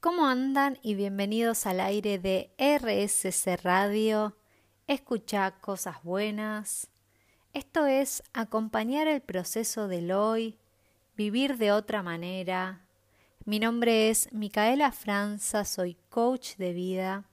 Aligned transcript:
¿Cómo 0.00 0.26
andan? 0.26 0.78
Y 0.80 0.94
bienvenidos 0.94 1.66
al 1.66 1.78
aire 1.78 2.18
de 2.18 2.54
RSC 2.56 3.62
Radio. 3.62 4.34
Escucha 4.86 5.50
cosas 5.60 6.02
buenas. 6.02 6.88
Esto 7.52 7.84
es 7.84 8.22
acompañar 8.32 9.08
el 9.08 9.20
proceso 9.20 9.88
del 9.88 10.10
hoy, 10.12 10.58
vivir 11.18 11.58
de 11.58 11.72
otra 11.72 12.02
manera. 12.02 12.86
Mi 13.44 13.58
nombre 13.58 14.08
es 14.08 14.32
Micaela 14.32 14.90
Franza, 14.90 15.66
soy 15.66 15.98
coach 16.08 16.56
de 16.56 16.72
vida 16.72 17.28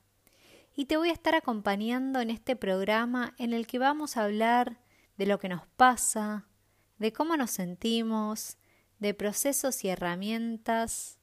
y 0.75 0.88
te 0.88 0.97
voy 0.97 1.07
a 1.07 1.13
estar 1.13 1.36
acompañando 1.36 2.20
en 2.20 2.29
este 2.29 2.57
programa 2.57 3.34
en 3.38 3.54
el 3.54 3.65
que 3.65 3.79
vamos 3.79 4.18
a 4.18 4.25
hablar 4.25 4.81
de 5.15 5.25
lo 5.25 5.39
que 5.39 5.47
nos 5.47 5.65
pasa, 5.77 6.49
de 6.97 7.13
cómo 7.13 7.38
nos 7.38 7.52
sentimos, 7.52 8.57
de 8.99 9.13
procesos 9.13 9.86
y 9.86 9.88
herramientas, 9.88 11.18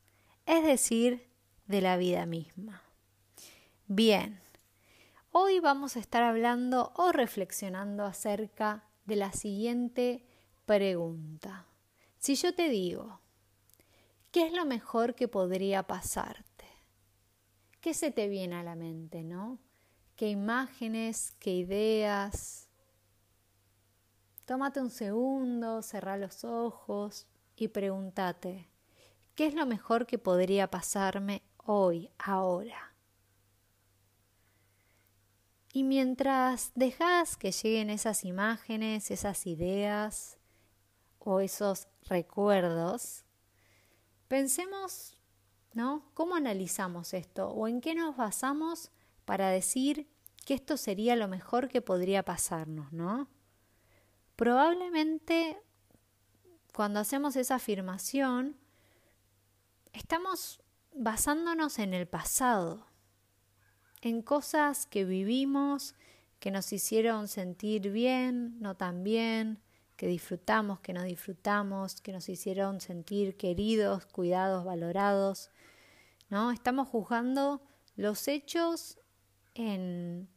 es 0.46 0.64
decir, 0.64 1.33
de 1.66 1.80
la 1.80 1.96
vida 1.96 2.26
misma. 2.26 2.82
Bien, 3.86 4.40
hoy 5.32 5.60
vamos 5.60 5.96
a 5.96 6.00
estar 6.00 6.22
hablando 6.22 6.92
o 6.96 7.12
reflexionando 7.12 8.04
acerca 8.04 8.84
de 9.06 9.16
la 9.16 9.32
siguiente 9.32 10.24
pregunta. 10.66 11.66
Si 12.18 12.34
yo 12.34 12.54
te 12.54 12.68
digo, 12.68 13.20
¿qué 14.30 14.46
es 14.46 14.52
lo 14.52 14.64
mejor 14.64 15.14
que 15.14 15.28
podría 15.28 15.82
pasarte? 15.82 16.66
¿Qué 17.80 17.92
se 17.92 18.10
te 18.10 18.28
viene 18.28 18.56
a 18.56 18.62
la 18.62 18.76
mente, 18.76 19.22
no? 19.22 19.58
¿Qué 20.16 20.30
imágenes, 20.30 21.34
qué 21.38 21.54
ideas? 21.54 22.68
Tómate 24.44 24.80
un 24.80 24.90
segundo, 24.90 25.82
cerrá 25.82 26.16
los 26.16 26.44
ojos 26.44 27.26
y 27.56 27.68
pregúntate, 27.68 28.68
¿qué 29.34 29.46
es 29.46 29.54
lo 29.54 29.66
mejor 29.66 30.06
que 30.06 30.18
podría 30.18 30.70
pasarme 30.70 31.42
hoy, 31.64 32.10
ahora. 32.18 32.94
Y 35.72 35.82
mientras 35.82 36.70
dejas 36.74 37.36
que 37.36 37.50
lleguen 37.50 37.90
esas 37.90 38.24
imágenes, 38.24 39.10
esas 39.10 39.46
ideas 39.46 40.38
o 41.18 41.40
esos 41.40 41.88
recuerdos, 42.04 43.24
pensemos, 44.28 45.20
¿no? 45.72 46.08
¿Cómo 46.14 46.36
analizamos 46.36 47.12
esto? 47.12 47.48
¿O 47.48 47.66
en 47.66 47.80
qué 47.80 47.94
nos 47.94 48.16
basamos 48.16 48.92
para 49.24 49.48
decir 49.48 50.08
que 50.44 50.54
esto 50.54 50.76
sería 50.76 51.16
lo 51.16 51.26
mejor 51.26 51.68
que 51.68 51.82
podría 51.82 52.22
pasarnos, 52.22 52.92
¿no? 52.92 53.28
Probablemente 54.36 55.60
cuando 56.74 57.00
hacemos 57.00 57.36
esa 57.36 57.56
afirmación, 57.56 58.56
estamos 59.92 60.60
basándonos 60.94 61.78
en 61.78 61.92
el 61.92 62.06
pasado, 62.06 62.86
en 64.00 64.22
cosas 64.22 64.86
que 64.86 65.04
vivimos, 65.04 65.94
que 66.38 66.50
nos 66.50 66.72
hicieron 66.72 67.28
sentir 67.28 67.90
bien, 67.90 68.60
no 68.60 68.76
tan 68.76 69.02
bien, 69.02 69.60
que 69.96 70.06
disfrutamos, 70.06 70.80
que 70.80 70.92
no 70.92 71.02
disfrutamos, 71.02 72.00
que 72.00 72.12
nos 72.12 72.28
hicieron 72.28 72.80
sentir 72.80 73.36
queridos, 73.36 74.06
cuidados, 74.06 74.64
valorados. 74.64 75.50
¿no? 76.28 76.50
Estamos 76.50 76.88
juzgando 76.88 77.62
los 77.96 78.28
hechos 78.28 78.98
en, 79.54 80.28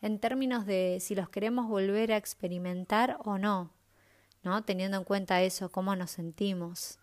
en 0.00 0.18
términos 0.18 0.66
de 0.66 0.98
si 1.00 1.14
los 1.14 1.28
queremos 1.28 1.68
volver 1.68 2.12
a 2.12 2.16
experimentar 2.16 3.18
o 3.24 3.38
no, 3.38 3.72
¿no? 4.42 4.64
Teniendo 4.64 4.96
en 4.96 5.04
cuenta 5.04 5.42
eso, 5.42 5.70
cómo 5.70 5.96
nos 5.96 6.12
sentimos. 6.12 6.98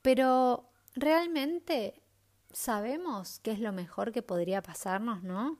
Pero 0.00 0.71
¿realmente 0.94 2.02
sabemos 2.52 3.40
qué 3.40 3.52
es 3.52 3.60
lo 3.60 3.72
mejor 3.72 4.12
que 4.12 4.22
podría 4.22 4.62
pasarnos, 4.62 5.22
no? 5.22 5.58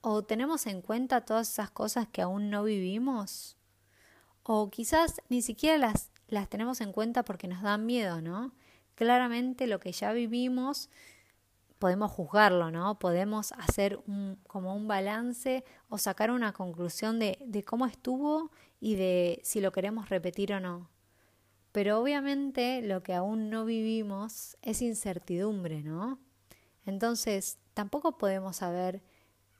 ¿O 0.00 0.22
tenemos 0.22 0.66
en 0.66 0.82
cuenta 0.82 1.24
todas 1.24 1.50
esas 1.50 1.70
cosas 1.70 2.08
que 2.08 2.22
aún 2.22 2.50
no 2.50 2.64
vivimos? 2.64 3.56
O 4.42 4.70
quizás 4.70 5.20
ni 5.28 5.42
siquiera 5.42 5.78
las, 5.78 6.10
las 6.28 6.48
tenemos 6.48 6.80
en 6.80 6.92
cuenta 6.92 7.24
porque 7.24 7.48
nos 7.48 7.62
dan 7.62 7.86
miedo, 7.86 8.20
¿no? 8.20 8.52
Claramente 8.94 9.66
lo 9.66 9.80
que 9.80 9.92
ya 9.92 10.12
vivimos 10.12 10.88
podemos 11.78 12.12
juzgarlo, 12.12 12.70
¿no? 12.70 12.98
Podemos 12.98 13.52
hacer 13.52 13.98
un, 14.06 14.38
como 14.46 14.74
un 14.76 14.86
balance 14.86 15.64
o 15.88 15.98
sacar 15.98 16.30
una 16.30 16.52
conclusión 16.52 17.18
de, 17.18 17.38
de 17.46 17.64
cómo 17.64 17.86
estuvo 17.86 18.50
y 18.80 18.96
de 18.96 19.40
si 19.42 19.60
lo 19.60 19.72
queremos 19.72 20.10
repetir 20.10 20.52
o 20.52 20.60
no. 20.60 20.90
Pero 21.72 22.00
obviamente 22.00 22.82
lo 22.82 23.02
que 23.02 23.14
aún 23.14 23.50
no 23.50 23.64
vivimos 23.64 24.56
es 24.62 24.82
incertidumbre, 24.82 25.82
¿no? 25.82 26.18
Entonces 26.84 27.58
tampoco 27.74 28.18
podemos 28.18 28.56
saber 28.56 29.02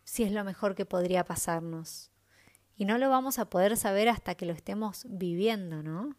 si 0.04 0.24
es 0.24 0.32
lo 0.32 0.42
mejor 0.44 0.74
que 0.74 0.86
podría 0.86 1.24
pasarnos. 1.24 2.10
Y 2.76 2.84
no 2.84 2.98
lo 2.98 3.10
vamos 3.10 3.38
a 3.38 3.50
poder 3.50 3.76
saber 3.76 4.08
hasta 4.08 4.34
que 4.34 4.46
lo 4.46 4.52
estemos 4.52 5.06
viviendo, 5.08 5.82
¿no? 5.82 6.16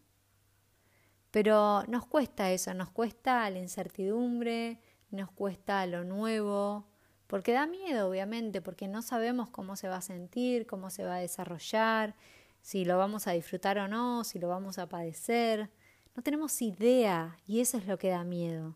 Pero 1.32 1.84
nos 1.88 2.06
cuesta 2.06 2.52
eso, 2.52 2.74
nos 2.74 2.90
cuesta 2.92 3.50
la 3.50 3.60
incertidumbre, 3.60 4.80
nos 5.10 5.32
cuesta 5.32 5.86
lo 5.88 6.04
nuevo, 6.04 6.88
porque 7.28 7.54
da 7.54 7.66
miedo, 7.66 8.10
obviamente, 8.10 8.62
porque 8.62 8.88
no 8.88 9.02
sabemos 9.02 9.50
cómo 9.50 9.76
se 9.76 9.88
va 9.88 9.98
a 9.98 10.02
sentir, 10.02 10.68
cómo 10.68 10.90
se 10.90 11.06
va 11.06 11.16
a 11.16 11.20
desarrollar, 11.20 12.16
si 12.62 12.86
lo 12.86 12.98
vamos 12.98 13.28
a 13.28 13.32
disfrutar 13.32 13.80
o 13.80 13.88
no, 13.88 14.24
si 14.24 14.40
lo 14.40 14.50
vamos 14.50 14.78
a 14.78 14.88
padecer. 14.88 15.72
No 16.16 16.24
tenemos 16.24 16.62
idea 16.62 17.38
y 17.48 17.62
eso 17.62 17.78
es 17.78 17.88
lo 17.88 17.98
que 17.98 18.10
da 18.10 18.24
miedo. 18.24 18.76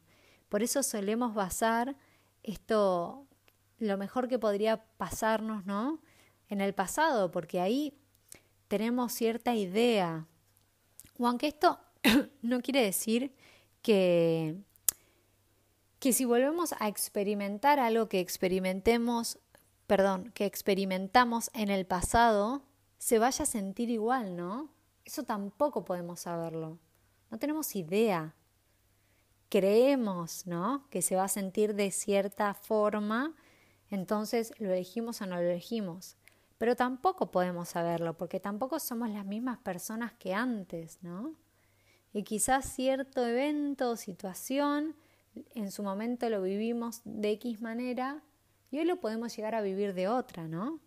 Por 0.49 0.63
eso 0.63 0.83
solemos 0.83 1.33
basar 1.33 1.95
esto, 2.43 3.27
lo 3.79 3.97
mejor 3.97 4.27
que 4.27 4.39
podría 4.39 4.85
pasarnos, 4.97 5.65
¿no? 5.65 5.99
En 6.47 6.61
el 6.61 6.73
pasado, 6.73 7.31
porque 7.31 7.59
ahí 7.59 7.97
tenemos 8.67 9.13
cierta 9.13 9.55
idea. 9.55 10.27
O 11.17 11.27
aunque 11.27 11.47
esto 11.47 11.79
no 12.41 12.61
quiere 12.61 12.81
decir 12.81 13.33
que, 13.81 14.55
que 15.99 16.13
si 16.13 16.25
volvemos 16.25 16.73
a 16.79 16.87
experimentar 16.87 17.79
algo 17.79 18.07
que 18.07 18.19
experimentemos, 18.19 19.39
perdón, 19.87 20.31
que 20.33 20.45
experimentamos 20.45 21.49
en 21.53 21.69
el 21.69 21.85
pasado, 21.85 22.63
se 22.97 23.19
vaya 23.19 23.43
a 23.43 23.47
sentir 23.47 23.89
igual, 23.89 24.35
¿no? 24.35 24.69
Eso 25.03 25.23
tampoco 25.23 25.85
podemos 25.85 26.21
saberlo. 26.21 26.79
No 27.35 27.39
tenemos 27.39 27.75
idea. 27.75 28.33
Creemos, 29.49 30.47
¿no? 30.47 30.87
Que 30.89 31.01
se 31.01 31.17
va 31.17 31.25
a 31.25 31.27
sentir 31.27 31.75
de 31.75 31.91
cierta 31.91 32.53
forma, 32.53 33.35
entonces 33.89 34.53
lo 34.57 34.71
elegimos 34.71 35.19
o 35.19 35.25
no 35.25 35.35
lo 35.35 35.41
elegimos. 35.41 36.15
Pero 36.57 36.77
tampoco 36.77 37.31
podemos 37.31 37.67
saberlo, 37.67 38.15
porque 38.15 38.39
tampoco 38.39 38.79
somos 38.79 39.09
las 39.09 39.25
mismas 39.25 39.57
personas 39.57 40.13
que 40.13 40.33
antes, 40.33 41.03
¿no? 41.03 41.35
Y 42.13 42.23
quizás 42.23 42.73
cierto 42.73 43.27
evento 43.27 43.89
o 43.89 43.95
situación 43.97 44.95
en 45.55 45.71
su 45.71 45.83
momento 45.83 46.29
lo 46.29 46.41
vivimos 46.41 47.01
de 47.03 47.31
X 47.31 47.59
manera 47.59 48.23
y 48.71 48.79
hoy 48.79 48.85
lo 48.85 49.01
podemos 49.01 49.35
llegar 49.35 49.55
a 49.55 49.61
vivir 49.61 49.93
de 49.93 50.07
otra, 50.07 50.47
¿no? 50.47 50.79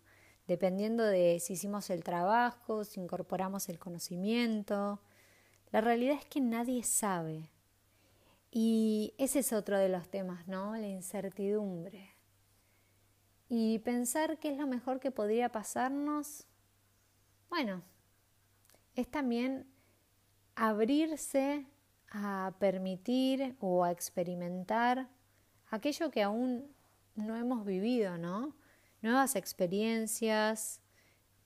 Dependiendo 0.47 1.03
de 1.03 1.39
si 1.41 1.53
hicimos 1.53 1.91
el 1.91 2.03
trabajo, 2.03 2.85
si 2.85 2.99
incorporamos 2.99 3.69
el 3.69 3.77
conocimiento, 3.77 4.99
la 5.71 5.81
realidad 5.81 6.17
es 6.17 6.25
que 6.25 6.41
nadie 6.41 6.83
sabe. 6.83 7.49
Y 8.51 9.13
ese 9.17 9.39
es 9.39 9.53
otro 9.53 9.77
de 9.77 9.89
los 9.89 10.09
temas, 10.09 10.47
¿no? 10.47 10.75
La 10.75 10.87
incertidumbre. 10.87 12.15
Y 13.47 13.79
pensar 13.79 14.39
qué 14.39 14.51
es 14.51 14.57
lo 14.57 14.67
mejor 14.67 14.99
que 14.99 15.11
podría 15.11 15.49
pasarnos, 15.51 16.45
bueno, 17.49 17.83
es 18.95 19.09
también 19.09 19.67
abrirse 20.55 21.65
a 22.11 22.53
permitir 22.59 23.55
o 23.59 23.83
a 23.83 23.91
experimentar 23.91 25.09
aquello 25.69 26.11
que 26.11 26.23
aún 26.23 26.75
no 27.15 27.35
hemos 27.35 27.65
vivido, 27.65 28.17
¿no? 28.17 28.55
Nuevas 29.01 29.35
experiencias, 29.35 30.81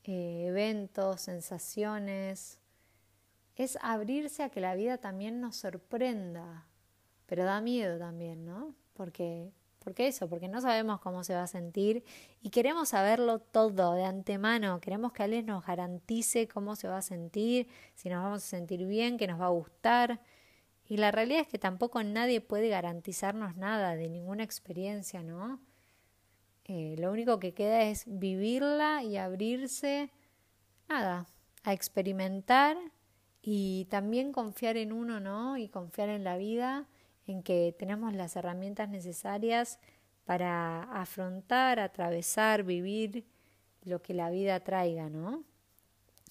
eh, 0.03 0.45
eventos, 0.47 1.21
sensaciones, 1.21 2.59
es 3.55 3.77
abrirse 3.81 4.43
a 4.43 4.49
que 4.49 4.61
la 4.61 4.75
vida 4.75 4.97
también 4.97 5.39
nos 5.39 5.55
sorprenda, 5.55 6.67
pero 7.25 7.45
da 7.45 7.61
miedo 7.61 7.97
también, 7.99 8.45
¿no? 8.45 8.75
Porque, 8.93 9.51
porque 9.79 10.07
eso, 10.07 10.27
porque 10.27 10.47
no 10.47 10.61
sabemos 10.61 10.99
cómo 11.01 11.23
se 11.23 11.35
va 11.35 11.43
a 11.43 11.47
sentir 11.47 12.03
y 12.41 12.49
queremos 12.49 12.89
saberlo 12.89 13.39
todo 13.39 13.93
de 13.93 14.05
antemano, 14.05 14.79
queremos 14.81 15.13
que 15.13 15.23
alguien 15.23 15.45
nos 15.45 15.65
garantice 15.65 16.47
cómo 16.47 16.75
se 16.75 16.87
va 16.87 16.97
a 16.97 17.01
sentir, 17.01 17.67
si 17.93 18.09
nos 18.09 18.23
vamos 18.23 18.43
a 18.43 18.47
sentir 18.47 18.85
bien, 18.85 19.17
que 19.17 19.27
nos 19.27 19.39
va 19.39 19.45
a 19.45 19.49
gustar. 19.49 20.21
Y 20.85 20.97
la 20.97 21.11
realidad 21.11 21.41
es 21.41 21.47
que 21.47 21.59
tampoco 21.59 22.03
nadie 22.03 22.41
puede 22.41 22.69
garantizarnos 22.69 23.55
nada 23.55 23.95
de 23.95 24.09
ninguna 24.09 24.43
experiencia, 24.43 25.23
¿no? 25.23 25.59
Eh, 26.65 26.95
lo 26.97 27.11
único 27.11 27.39
que 27.39 27.53
queda 27.53 27.83
es 27.83 28.03
vivirla 28.07 29.03
y 29.03 29.17
abrirse, 29.17 30.11
nada, 30.87 31.27
a 31.63 31.73
experimentar 31.73 32.77
y 33.45 33.85
también 33.89 34.31
confiar 34.31 34.77
en 34.77 34.93
uno, 34.93 35.19
¿no? 35.19 35.57
Y 35.57 35.67
confiar 35.67 36.07
en 36.07 36.23
la 36.23 36.37
vida, 36.37 36.87
en 37.27 37.43
que 37.43 37.75
tenemos 37.77 38.13
las 38.13 38.37
herramientas 38.37 38.87
necesarias 38.87 39.79
para 40.23 40.83
afrontar, 40.83 41.81
atravesar, 41.81 42.63
vivir 42.63 43.25
lo 43.83 44.01
que 44.01 44.13
la 44.13 44.29
vida 44.29 44.61
traiga, 44.61 45.09
¿no? 45.09 45.43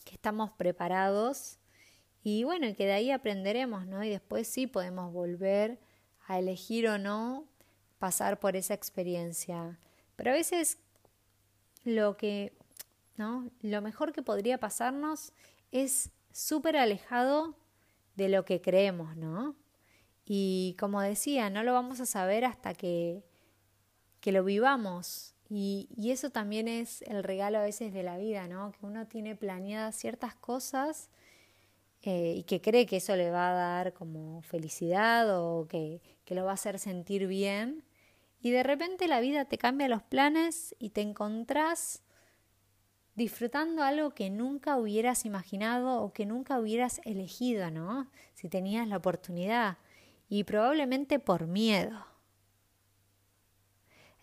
Que 0.06 0.14
estamos 0.14 0.52
preparados 0.52 1.58
y 2.24 2.44
bueno, 2.44 2.66
que 2.74 2.86
de 2.86 2.92
ahí 2.92 3.10
aprenderemos, 3.10 3.86
¿no? 3.86 4.02
Y 4.02 4.08
después 4.08 4.48
sí 4.48 4.66
podemos 4.66 5.12
volver 5.12 5.78
a 6.26 6.38
elegir 6.38 6.88
o 6.88 6.96
no 6.96 7.44
pasar 7.98 8.40
por 8.40 8.56
esa 8.56 8.72
experiencia. 8.72 9.78
Pero 10.16 10.30
a 10.30 10.34
veces 10.34 10.78
lo 11.84 12.16
que, 12.16 12.56
¿no? 13.16 13.50
Lo 13.60 13.82
mejor 13.82 14.12
que 14.12 14.22
podría 14.22 14.58
pasarnos 14.58 15.34
es 15.72 16.10
súper 16.32 16.76
alejado 16.76 17.56
de 18.16 18.28
lo 18.28 18.44
que 18.44 18.60
creemos, 18.60 19.16
¿no? 19.16 19.56
Y 20.24 20.76
como 20.78 21.00
decía, 21.00 21.50
no 21.50 21.62
lo 21.62 21.72
vamos 21.72 22.00
a 22.00 22.06
saber 22.06 22.44
hasta 22.44 22.74
que, 22.74 23.24
que 24.20 24.32
lo 24.32 24.44
vivamos. 24.44 25.34
Y, 25.48 25.88
y, 25.96 26.12
eso 26.12 26.30
también 26.30 26.68
es 26.68 27.02
el 27.02 27.22
regalo 27.22 27.58
a 27.58 27.62
veces 27.62 27.92
de 27.92 28.02
la 28.02 28.16
vida, 28.16 28.48
¿no? 28.48 28.72
Que 28.72 28.86
uno 28.86 29.06
tiene 29.06 29.36
planeadas 29.36 29.96
ciertas 29.96 30.34
cosas 30.34 31.10
eh, 32.02 32.34
y 32.38 32.42
que 32.44 32.60
cree 32.60 32.86
que 32.86 32.96
eso 32.96 33.14
le 33.16 33.30
va 33.30 33.50
a 33.50 33.54
dar 33.54 33.92
como 33.92 34.42
felicidad 34.42 35.38
o 35.38 35.68
que, 35.68 36.00
que 36.24 36.34
lo 36.34 36.44
va 36.44 36.52
a 36.52 36.54
hacer 36.54 36.78
sentir 36.78 37.26
bien. 37.26 37.84
Y 38.40 38.50
de 38.50 38.62
repente 38.62 39.06
la 39.06 39.20
vida 39.20 39.44
te 39.44 39.58
cambia 39.58 39.88
los 39.88 40.02
planes 40.02 40.74
y 40.78 40.90
te 40.90 41.00
encontrás 41.00 42.02
disfrutando 43.14 43.82
algo 43.82 44.10
que 44.10 44.30
nunca 44.30 44.76
hubieras 44.76 45.24
imaginado 45.24 46.02
o 46.02 46.12
que 46.12 46.26
nunca 46.26 46.58
hubieras 46.58 47.00
elegido, 47.04 47.70
¿no? 47.70 48.08
Si 48.34 48.48
tenías 48.48 48.88
la 48.88 48.96
oportunidad 48.96 49.78
y 50.28 50.44
probablemente 50.44 51.18
por 51.18 51.46
miedo. 51.46 52.06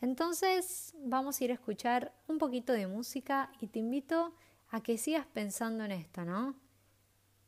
Entonces 0.02 0.96
vamos 0.98 1.40
a 1.40 1.44
ir 1.44 1.52
a 1.52 1.56
escuchar 1.56 2.14
un 2.28 2.38
poquito 2.38 2.74
de 2.74 2.88
música 2.88 3.52
y 3.60 3.68
te 3.68 3.80
invito 3.80 4.34
a 4.70 4.82
que 4.82 4.98
sigas 4.98 5.26
pensando 5.28 5.84
en 5.84 5.92
esto, 5.92 6.24
¿no? 6.24 6.56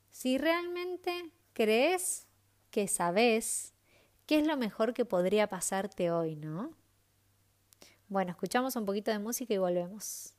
Si 0.10 0.38
realmente 0.38 1.32
crees 1.54 2.28
que 2.70 2.88
sabes 2.88 3.74
qué 4.26 4.40
es 4.40 4.48
lo 4.48 4.58
mejor 4.58 4.94
que 4.94 5.06
podría 5.06 5.48
pasarte 5.48 6.12
hoy, 6.12 6.36
¿no? 6.36 6.72
Bueno, 8.10 8.32
escuchamos 8.32 8.76
un 8.76 8.86
poquito 8.86 9.12
de 9.12 9.20
música 9.20 9.54
y 9.54 9.58
volvemos. 9.58 10.34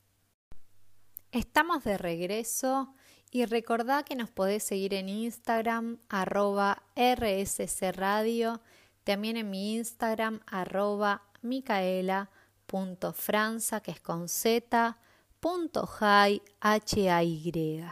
Estamos 1.33 1.83
de 1.85 1.97
regreso 1.97 2.95
y 3.31 3.47
recordá 3.47 4.03
que 4.03 4.17
nos 4.17 4.29
podés 4.29 4.65
seguir 4.65 4.93
en 4.93 5.09
Instagram 5.09 5.97
arroba 6.11 6.83
rscradio, 6.95 8.61
también 9.03 9.39
en 9.39 9.49
mi 9.49 9.77
Instagram 9.77 10.41
arroba 10.47 11.23
micaela.franza 11.41 13.81
que 13.81 13.93
es 13.93 14.01
con 14.01 14.29
z, 14.29 14.99
punto 15.41 15.89
h 15.99 17.11
a 17.11 17.25
y. 17.25 17.83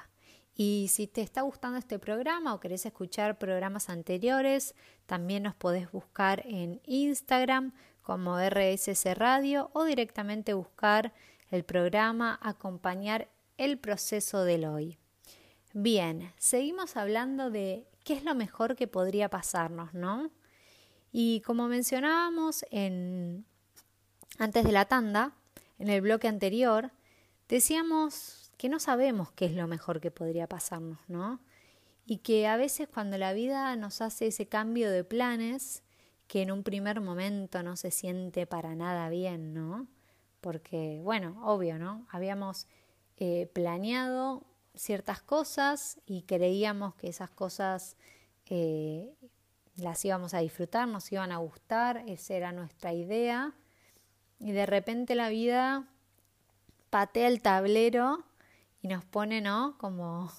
Y 0.55 0.89
si 0.91 1.07
te 1.07 1.23
está 1.23 1.41
gustando 1.41 1.79
este 1.79 1.99
programa 1.99 2.53
o 2.53 2.61
querés 2.61 2.85
escuchar 2.85 3.39
programas 3.39 3.89
anteriores, 3.89 4.75
también 5.07 5.45
nos 5.45 5.55
podés 5.55 5.91
buscar 5.91 6.43
en 6.45 6.83
Instagram 6.85 7.73
como 8.03 8.39
RSC 8.39 9.15
Radio 9.15 9.71
o 9.73 9.85
directamente 9.85 10.53
buscar 10.53 11.15
el 11.50 11.64
programa 11.64 12.38
Acompañar 12.43 13.29
el 13.58 13.79
proceso 13.79 14.44
del 14.44 14.64
hoy. 14.64 14.99
Bien, 15.73 16.32
seguimos 16.38 16.97
hablando 16.97 17.50
de 17.50 17.87
qué 18.05 18.14
es 18.14 18.25
lo 18.25 18.35
mejor 18.35 18.76
que 18.76 18.88
podría 18.88 19.29
pasarnos, 19.29 19.93
¿no? 19.94 20.31
Y 21.12 21.41
como 21.43 21.69
mencionábamos 21.69 22.64
en, 22.70 23.44
antes 24.38 24.64
de 24.64 24.73
la 24.73 24.85
tanda, 24.85 25.35
en 25.79 25.88
el 25.88 26.00
bloque 26.00 26.29
anterior, 26.29 26.93
decíamos 27.49 28.53
que 28.56 28.69
no 28.69 28.79
sabemos 28.79 29.32
qué 29.32 29.46
es 29.46 29.53
lo 29.53 29.67
mejor 29.67 30.00
que 30.00 30.11
podría 30.11 30.46
pasarnos, 30.46 30.99
¿no? 31.08 31.41
Y 32.06 32.19
que 32.19 32.46
a 32.46 32.56
veces 32.56 32.88
cuando 32.88 33.19
la 33.19 33.32
vida 33.32 33.75
nos 33.76 34.00
hace 34.00 34.29
ese 34.29 34.46
cambio 34.46 34.91
de 34.91 35.05
planes, 35.05 35.82
que 36.26 36.43
en 36.43 36.53
un 36.53 36.62
primer 36.62 37.00
momento 37.00 37.62
no 37.62 37.76
se 37.76 37.91
siente 37.91 38.46
para 38.46 38.75
nada 38.75 39.08
bien, 39.08 39.53
¿no? 39.53 39.88
Porque, 40.41 41.01
bueno, 41.03 41.41
obvio, 41.45 41.79
¿no? 41.79 42.07
Habíamos 42.11 42.67
eh, 43.17 43.51
planeado 43.53 44.45
ciertas 44.75 45.23
cosas 45.23 46.01
y 46.07 46.23
creíamos 46.23 46.95
que 46.95 47.09
esas 47.09 47.31
cosas 47.31 47.97
eh, 48.47 49.15
las 49.77 50.05
íbamos 50.05 50.35
a 50.35 50.39
disfrutar, 50.39 50.89
nos 50.89 51.11
iban 51.13 51.33
a 51.33 51.39
gustar, 51.39 52.05
esa 52.07 52.35
era 52.35 52.53
nuestra 52.53 52.93
idea. 52.93 53.55
Y 54.39 54.53
de 54.53 54.67
repente 54.67 55.15
la 55.15 55.29
vida 55.29 55.87
patea 56.89 57.29
el 57.29 57.43
tablero 57.43 58.25
y 58.83 58.89
nos 58.89 59.05
pone, 59.05 59.41
¿no? 59.41 59.77
Como 59.79 60.33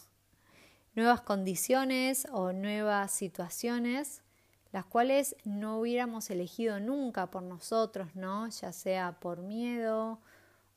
nuevas 0.96 1.22
condiciones 1.22 2.28
o 2.32 2.52
nuevas 2.52 3.12
situaciones 3.12 4.24
las 4.72 4.86
cuales 4.86 5.36
no 5.44 5.80
hubiéramos 5.80 6.30
elegido 6.30 6.80
nunca 6.80 7.30
por 7.30 7.44
nosotros, 7.44 8.16
¿no? 8.16 8.48
Ya 8.50 8.72
sea 8.72 9.20
por 9.20 9.42
miedo, 9.42 10.20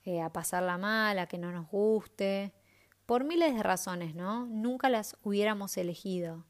eh, 0.04 0.20
a 0.20 0.32
pasarla 0.32 0.78
mal, 0.78 1.18
a 1.18 1.26
que 1.26 1.38
no 1.38 1.52
nos 1.52 1.68
guste, 1.70 2.52
por 3.06 3.24
miles 3.24 3.54
de 3.54 3.62
razones, 3.62 4.14
¿no? 4.14 4.46
Nunca 4.46 4.88
las 4.88 5.16
hubiéramos 5.22 5.76
elegido. 5.76 6.44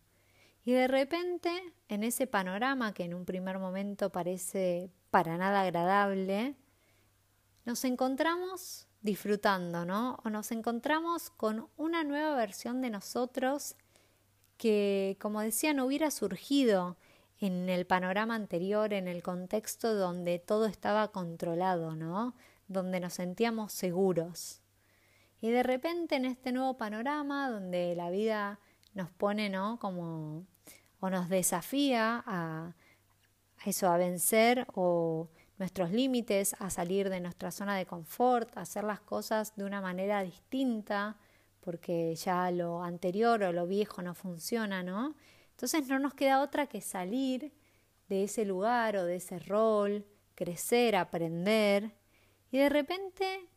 Y 0.64 0.73
de 0.73 0.88
repente, 0.88 1.50
en 1.88 2.05
ese 2.05 2.26
panorama 2.26 2.94
que 2.94 3.05
en 3.05 3.14
un 3.14 3.26
primer 3.26 3.58
momento 3.58 4.11
parece 4.11 4.90
para 5.11 5.37
nada 5.37 5.61
agradable, 5.62 6.56
nos 7.67 7.85
encontramos 7.85 8.88
disfrutando, 9.02 9.85
¿no? 9.85 10.19
O 10.25 10.31
nos 10.31 10.50
encontramos 10.50 11.29
con 11.29 11.69
una 11.76 12.05
nueva 12.05 12.35
versión 12.37 12.81
de 12.81 12.88
nosotros 12.88 13.76
que, 14.56 15.19
como 15.20 15.43
decía, 15.43 15.75
no 15.75 15.85
hubiera 15.85 16.11
surgido 16.11 16.97
en 17.46 17.69
el 17.69 17.87
panorama 17.87 18.35
anterior, 18.35 18.94
en 18.94 19.06
el 19.06 19.23
contexto 19.23 19.94
donde 19.94 20.38
todo 20.38 20.64
estaba 20.64 21.08
controlado, 21.08 21.94
¿no? 21.94 22.35
Donde 22.69 23.00
nos 23.00 23.14
sentíamos 23.14 23.73
seguros. 23.73 24.62
Y 25.43 25.50
de 25.50 25.62
repente 25.62 26.17
en 26.17 26.25
este 26.25 26.52
nuevo 26.52 26.79
panorama 26.79 27.50
donde 27.50 27.94
la 27.96 28.08
vida 28.08 28.61
nos 28.94 29.11
pone, 29.11 29.50
¿no? 29.50 29.79
Como 29.79 30.46
o 31.00 31.11
nos 31.11 31.29
desafía 31.29 32.25
a, 32.26 32.73
eso, 33.67 33.90
a 33.90 33.99
vencer 33.99 34.67
o 34.75 35.29
nuestros 35.58 35.90
límites, 35.90 36.57
a 36.59 36.71
salir 36.71 37.11
de 37.11 37.21
nuestra 37.21 37.50
zona 37.50 37.76
de 37.76 37.85
confort, 37.85 38.57
a 38.57 38.62
hacer 38.62 38.85
las 38.85 39.00
cosas 39.00 39.54
de 39.54 39.64
una 39.64 39.83
manera 39.83 40.23
distinta, 40.23 41.18
porque 41.61 42.14
ya 42.14 42.50
lo 42.50 42.83
anterior 42.83 43.42
o 43.42 43.52
lo 43.52 43.66
viejo 43.66 44.00
no 44.00 44.14
funciona, 44.14 44.83
¿no? 44.83 45.14
Entonces 45.54 45.88
no 45.88 45.99
nos 45.99 46.14
queda 46.14 46.42
otra 46.42 46.66
que 46.66 46.80
salir 46.80 47.52
de 48.08 48.25
ese 48.25 48.44
lugar 48.44 48.96
o 48.96 49.04
de 49.04 49.16
ese 49.16 49.38
rol, 49.38 50.04
crecer, 50.34 50.96
aprender 50.96 51.92
y 52.50 52.58
de 52.58 52.68
repente, 52.68 53.49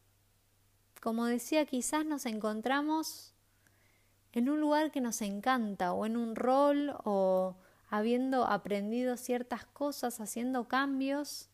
como 1.01 1.25
decía, 1.25 1.66
quizás 1.66 2.06
nos 2.06 2.25
encontramos 2.25 3.34
en 4.34 4.50
un 4.50 4.60
lugar 4.60 4.92
que 4.92 5.01
nos 5.01 5.22
encanta 5.22 5.94
o 5.94 6.06
en 6.06 6.18
un 6.18 6.36
rol 6.36 6.96
o 7.04 7.56
habiendo 7.89 8.46
aprendido 8.46 9.18
ciertas 9.18 9.66
cosas, 9.66 10.20
haciendo 10.20 10.68
cambios 10.68 11.50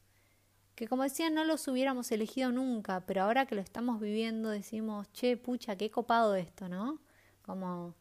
que 0.76 0.88
como 0.88 1.04
decía 1.04 1.30
no 1.30 1.44
los 1.44 1.68
hubiéramos 1.68 2.12
elegido 2.12 2.52
nunca, 2.52 3.02
pero 3.06 3.24
ahora 3.24 3.46
que 3.46 3.56
lo 3.56 3.62
estamos 3.62 4.00
viviendo 4.00 4.50
decimos, 4.50 5.12
che, 5.14 5.38
pucha, 5.38 5.76
qué 5.76 5.92
copado 5.92 6.36
esto, 6.36 6.68
¿no? 6.68 7.00
Como 7.46 7.94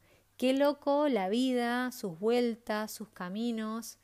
Qué 0.43 0.55
loco 0.55 1.07
la 1.07 1.29
vida, 1.29 1.93
sus 1.93 2.19
vueltas, 2.19 2.91
sus 2.91 3.09
caminos 3.11 4.01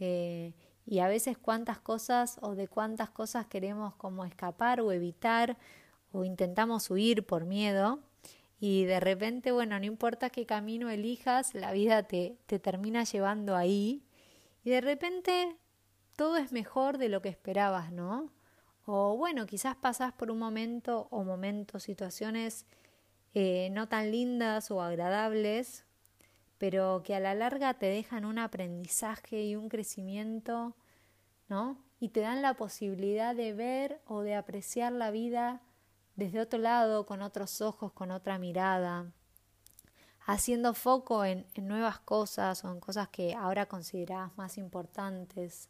eh, 0.00 0.52
y 0.84 0.98
a 0.98 1.06
veces 1.06 1.38
cuántas 1.38 1.78
cosas 1.78 2.40
o 2.42 2.56
de 2.56 2.66
cuántas 2.66 3.10
cosas 3.10 3.46
queremos 3.46 3.94
como 3.94 4.24
escapar 4.24 4.80
o 4.80 4.90
evitar 4.90 5.56
o 6.10 6.24
intentamos 6.24 6.90
huir 6.90 7.24
por 7.24 7.44
miedo 7.44 8.00
y 8.58 8.82
de 8.82 8.98
repente, 8.98 9.52
bueno, 9.52 9.78
no 9.78 9.86
importa 9.86 10.28
qué 10.28 10.44
camino 10.44 10.90
elijas, 10.90 11.54
la 11.54 11.70
vida 11.70 12.02
te, 12.02 12.36
te 12.46 12.58
termina 12.58 13.04
llevando 13.04 13.54
ahí 13.54 14.02
y 14.64 14.70
de 14.70 14.80
repente 14.80 15.56
todo 16.16 16.36
es 16.36 16.50
mejor 16.50 16.98
de 16.98 17.10
lo 17.10 17.22
que 17.22 17.28
esperabas, 17.28 17.92
¿no? 17.92 18.32
O 18.86 19.16
bueno, 19.16 19.46
quizás 19.46 19.76
pasás 19.76 20.12
por 20.12 20.32
un 20.32 20.40
momento 20.40 21.06
o 21.12 21.22
momentos, 21.22 21.84
situaciones 21.84 22.66
eh, 23.38 23.68
no 23.70 23.86
tan 23.86 24.12
lindas 24.12 24.70
o 24.70 24.80
agradables, 24.80 25.84
pero 26.56 27.02
que 27.04 27.14
a 27.14 27.20
la 27.20 27.34
larga 27.34 27.74
te 27.74 27.84
dejan 27.84 28.24
un 28.24 28.38
aprendizaje 28.38 29.44
y 29.44 29.56
un 29.56 29.68
crecimiento, 29.68 30.74
¿no? 31.46 31.84
Y 32.00 32.08
te 32.08 32.20
dan 32.20 32.40
la 32.40 32.54
posibilidad 32.54 33.34
de 33.34 33.52
ver 33.52 34.00
o 34.06 34.22
de 34.22 34.34
apreciar 34.34 34.90
la 34.92 35.10
vida 35.10 35.60
desde 36.14 36.40
otro 36.40 36.58
lado, 36.58 37.04
con 37.04 37.20
otros 37.20 37.60
ojos, 37.60 37.92
con 37.92 38.10
otra 38.10 38.38
mirada. 38.38 39.12
haciendo 40.24 40.72
foco 40.72 41.22
en, 41.26 41.46
nuevas 41.56 42.00
cosas 42.00 42.64
o 42.64 42.72
en 42.72 42.80
cosas 42.80 43.08
que 43.08 43.34
ahora 43.34 43.66
considerás 43.66 44.34
más 44.38 44.56
importantes, 44.56 45.68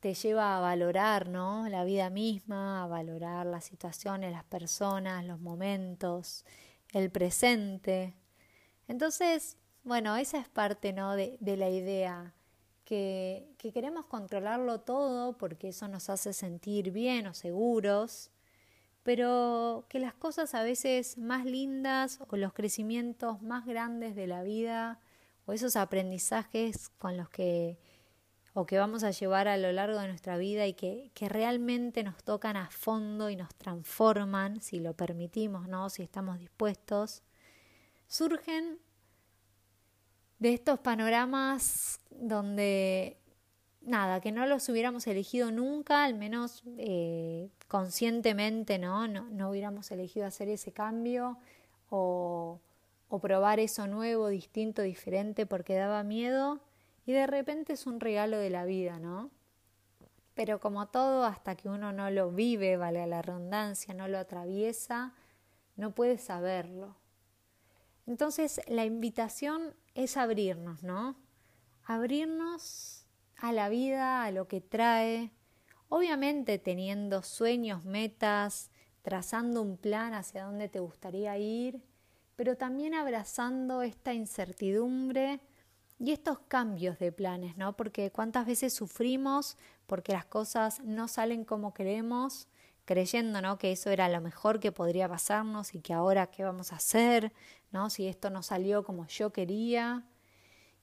te 0.00 0.14
lleva 0.14 0.56
a 0.56 0.60
valorar, 0.60 1.28
¿no? 1.28 1.68
La 1.68 1.84
vida 1.84 2.08
misma, 2.08 2.84
a 2.84 2.86
valorar 2.86 3.44
las 3.44 3.66
situaciones, 3.66 4.32
las 4.32 4.44
personas, 4.44 5.24
los 5.26 5.38
momentos, 5.40 6.46
el 6.92 7.10
presente. 7.10 8.14
Entonces, 8.88 9.56
bueno, 9.84 10.16
esa 10.16 10.38
es 10.38 10.48
parte, 10.48 10.92
¿no? 10.92 11.14
De, 11.16 11.36
de 11.40 11.56
la 11.56 11.70
idea, 11.70 12.34
que, 12.84 13.54
que 13.58 13.72
queremos 13.72 14.06
controlarlo 14.06 14.80
todo 14.80 15.36
porque 15.36 15.68
eso 15.68 15.88
nos 15.88 16.08
hace 16.10 16.32
sentir 16.32 16.90
bien 16.90 17.26
o 17.26 17.34
seguros 17.34 18.30
pero 19.08 19.86
que 19.88 20.00
las 20.00 20.12
cosas 20.12 20.54
a 20.54 20.62
veces 20.62 21.16
más 21.16 21.46
lindas 21.46 22.18
o 22.28 22.36
los 22.36 22.52
crecimientos 22.52 23.40
más 23.40 23.64
grandes 23.64 24.14
de 24.14 24.26
la 24.26 24.42
vida 24.42 25.00
o 25.46 25.54
esos 25.54 25.76
aprendizajes 25.76 26.90
con 26.98 27.16
los 27.16 27.30
que 27.30 27.78
o 28.58 28.66
que 28.66 28.76
vamos 28.76 29.04
a 29.04 29.12
llevar 29.12 29.46
a 29.46 29.56
lo 29.56 29.70
largo 29.70 30.00
de 30.00 30.08
nuestra 30.08 30.36
vida 30.36 30.66
y 30.66 30.74
que, 30.74 31.12
que 31.14 31.28
realmente 31.28 32.02
nos 32.02 32.24
tocan 32.24 32.56
a 32.56 32.68
fondo 32.70 33.30
y 33.30 33.36
nos 33.36 33.54
transforman, 33.54 34.60
si 34.62 34.80
lo 34.80 34.94
permitimos, 34.94 35.68
¿no? 35.68 35.88
si 35.90 36.02
estamos 36.02 36.40
dispuestos, 36.40 37.22
surgen 38.08 38.80
de 40.40 40.54
estos 40.54 40.80
panoramas 40.80 42.00
donde 42.10 43.16
nada, 43.80 44.20
que 44.20 44.32
no 44.32 44.44
los 44.44 44.68
hubiéramos 44.68 45.06
elegido 45.06 45.52
nunca, 45.52 46.02
al 46.02 46.14
menos 46.14 46.64
eh, 46.78 47.50
conscientemente, 47.68 48.80
¿no? 48.80 49.06
¿no? 49.06 49.30
¿no? 49.30 49.50
hubiéramos 49.50 49.88
elegido 49.92 50.26
hacer 50.26 50.48
ese 50.48 50.72
cambio 50.72 51.38
o, 51.90 52.58
o 53.08 53.18
probar 53.20 53.60
eso 53.60 53.86
nuevo, 53.86 54.26
distinto, 54.26 54.82
diferente 54.82 55.46
porque 55.46 55.76
daba 55.76 56.02
miedo 56.02 56.60
y 57.08 57.14
de 57.14 57.26
repente 57.26 57.72
es 57.72 57.86
un 57.86 58.00
regalo 58.00 58.36
de 58.36 58.50
la 58.50 58.66
vida, 58.66 58.98
¿no? 58.98 59.30
Pero 60.34 60.60
como 60.60 60.88
todo, 60.88 61.24
hasta 61.24 61.56
que 61.56 61.70
uno 61.70 61.90
no 61.90 62.10
lo 62.10 62.30
vive, 62.30 62.76
vale 62.76 63.06
la 63.06 63.22
redundancia, 63.22 63.94
no 63.94 64.08
lo 64.08 64.18
atraviesa, 64.18 65.14
no 65.76 65.94
puede 65.94 66.18
saberlo. 66.18 66.98
Entonces 68.06 68.60
la 68.66 68.84
invitación 68.84 69.74
es 69.94 70.18
abrirnos, 70.18 70.82
¿no? 70.82 71.16
Abrirnos 71.82 73.06
a 73.38 73.52
la 73.52 73.70
vida, 73.70 74.24
a 74.24 74.30
lo 74.30 74.46
que 74.46 74.60
trae, 74.60 75.32
obviamente 75.88 76.58
teniendo 76.58 77.22
sueños, 77.22 77.86
metas, 77.86 78.70
trazando 79.00 79.62
un 79.62 79.78
plan 79.78 80.12
hacia 80.12 80.44
dónde 80.44 80.68
te 80.68 80.80
gustaría 80.80 81.38
ir, 81.38 81.82
pero 82.36 82.58
también 82.58 82.92
abrazando 82.92 83.80
esta 83.80 84.12
incertidumbre 84.12 85.40
y 85.98 86.12
estos 86.12 86.38
cambios 86.48 86.98
de 86.98 87.10
planes, 87.12 87.56
¿no? 87.56 87.76
Porque 87.76 88.10
cuántas 88.10 88.46
veces 88.46 88.72
sufrimos 88.72 89.56
porque 89.86 90.12
las 90.12 90.24
cosas 90.24 90.80
no 90.84 91.08
salen 91.08 91.44
como 91.44 91.74
queremos, 91.74 92.46
creyendo, 92.84 93.42
¿no? 93.42 93.58
Que 93.58 93.72
eso 93.72 93.90
era 93.90 94.08
lo 94.08 94.20
mejor 94.20 94.60
que 94.60 94.72
podría 94.72 95.08
pasarnos 95.08 95.74
y 95.74 95.80
que 95.80 95.92
ahora 95.92 96.28
qué 96.28 96.44
vamos 96.44 96.72
a 96.72 96.76
hacer, 96.76 97.32
¿no? 97.72 97.90
Si 97.90 98.06
esto 98.06 98.30
no 98.30 98.42
salió 98.42 98.84
como 98.84 99.06
yo 99.06 99.32
quería 99.32 100.06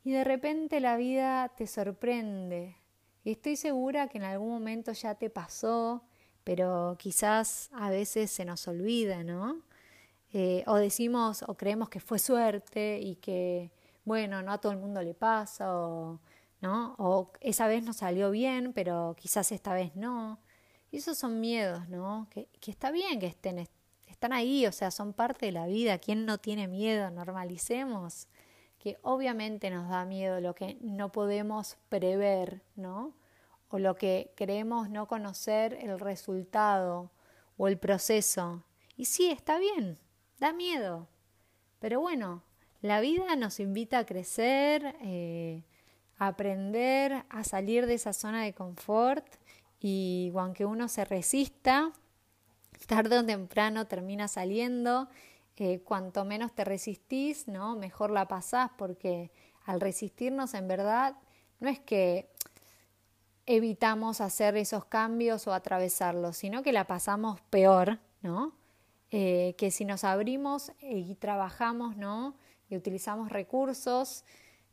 y 0.03 0.11
de 0.11 0.23
repente 0.23 0.79
la 0.79 0.97
vida 0.97 1.51
te 1.57 1.65
sorprende. 1.65 2.77
Y 3.23 3.31
estoy 3.31 3.55
segura 3.55 4.07
que 4.07 4.19
en 4.19 4.23
algún 4.25 4.49
momento 4.49 4.91
ya 4.91 5.15
te 5.15 5.31
pasó, 5.31 6.03
pero 6.43 6.95
quizás 6.99 7.71
a 7.73 7.89
veces 7.89 8.29
se 8.29 8.45
nos 8.45 8.67
olvida, 8.67 9.23
¿no? 9.23 9.63
Eh, 10.31 10.63
o 10.67 10.75
decimos 10.75 11.43
o 11.47 11.55
creemos 11.55 11.89
que 11.89 11.99
fue 11.99 12.19
suerte 12.19 12.99
y 13.01 13.15
que, 13.15 13.71
bueno, 14.05 14.41
no 14.41 14.53
a 14.53 14.59
todo 14.59 14.71
el 14.71 14.77
mundo 14.77 15.01
le 15.01 15.13
pasa, 15.13 15.75
o, 15.75 16.19
¿no? 16.61 16.95
O 16.97 17.31
esa 17.41 17.67
vez 17.67 17.83
no 17.83 17.93
salió 17.93 18.31
bien, 18.31 18.73
pero 18.73 19.15
quizás 19.17 19.51
esta 19.51 19.73
vez 19.73 19.95
no. 19.95 20.39
Y 20.91 20.97
esos 20.97 21.17
son 21.17 21.41
miedos, 21.41 21.89
¿no? 21.89 22.27
Que, 22.29 22.47
que 22.61 22.71
está 22.71 22.91
bien 22.91 23.19
que 23.19 23.27
estén, 23.27 23.67
están 24.07 24.33
ahí, 24.33 24.65
o 24.65 24.71
sea, 24.71 24.91
son 24.91 25.13
parte 25.13 25.47
de 25.47 25.51
la 25.51 25.65
vida. 25.67 25.97
¿Quién 25.97 26.25
no 26.25 26.37
tiene 26.37 26.67
miedo? 26.67 27.09
Normalicemos 27.11 28.27
que 28.79 28.99
obviamente 29.01 29.71
nos 29.71 29.89
da 29.89 30.05
miedo, 30.05 30.39
lo 30.39 30.53
que 30.53 30.77
no 30.79 31.11
podemos 31.11 31.77
prever, 31.89 32.61
¿no? 32.75 33.15
O 33.69 33.79
lo 33.79 33.95
que 33.95 34.31
creemos 34.35 34.91
no 34.91 35.07
conocer 35.07 35.73
el 35.81 35.99
resultado 35.99 37.11
o 37.57 37.67
el 37.67 37.79
proceso. 37.79 38.63
Y 38.95 39.05
sí, 39.05 39.31
está 39.31 39.57
bien, 39.57 39.97
da 40.39 40.53
miedo. 40.53 41.07
Pero 41.79 41.99
bueno, 41.99 42.43
la 42.85 42.99
vida 42.99 43.35
nos 43.35 43.59
invita 43.59 43.97
a 43.99 44.05
crecer, 44.05 44.95
eh, 45.01 45.63
a 46.19 46.27
aprender, 46.27 47.25
a 47.29 47.43
salir 47.43 47.87
de 47.87 47.95
esa 47.95 48.13
zona 48.13 48.43
de 48.43 48.53
confort 48.53 49.25
y 49.79 50.31
aunque 50.35 50.65
uno 50.65 50.87
se 50.87 51.03
resista, 51.03 51.91
tarde 52.87 53.17
o 53.17 53.25
temprano 53.25 53.87
termina 53.87 54.27
saliendo 54.27 55.09
eh, 55.57 55.79
cuanto 55.79 56.25
menos 56.25 56.53
te 56.53 56.63
resistís, 56.63 57.47
¿no? 57.47 57.75
Mejor 57.75 58.11
la 58.11 58.27
pasás, 58.27 58.69
porque 58.77 59.31
al 59.65 59.81
resistirnos 59.81 60.53
en 60.53 60.67
verdad 60.67 61.15
no 61.59 61.69
es 61.69 61.79
que 61.79 62.29
evitamos 63.47 64.21
hacer 64.21 64.57
esos 64.57 64.85
cambios 64.85 65.47
o 65.47 65.53
atravesarlos, 65.53 66.37
sino 66.37 66.61
que 66.61 66.71
la 66.71 66.85
pasamos 66.85 67.41
peor, 67.49 67.97
¿no? 68.21 68.53
Eh, 69.09 69.55
que 69.57 69.71
si 69.71 69.85
nos 69.85 70.03
abrimos 70.03 70.71
y 70.81 71.15
trabajamos, 71.15 71.97
¿no? 71.97 72.35
Y 72.69 72.75
utilizamos 72.77 73.29
recursos 73.29 74.23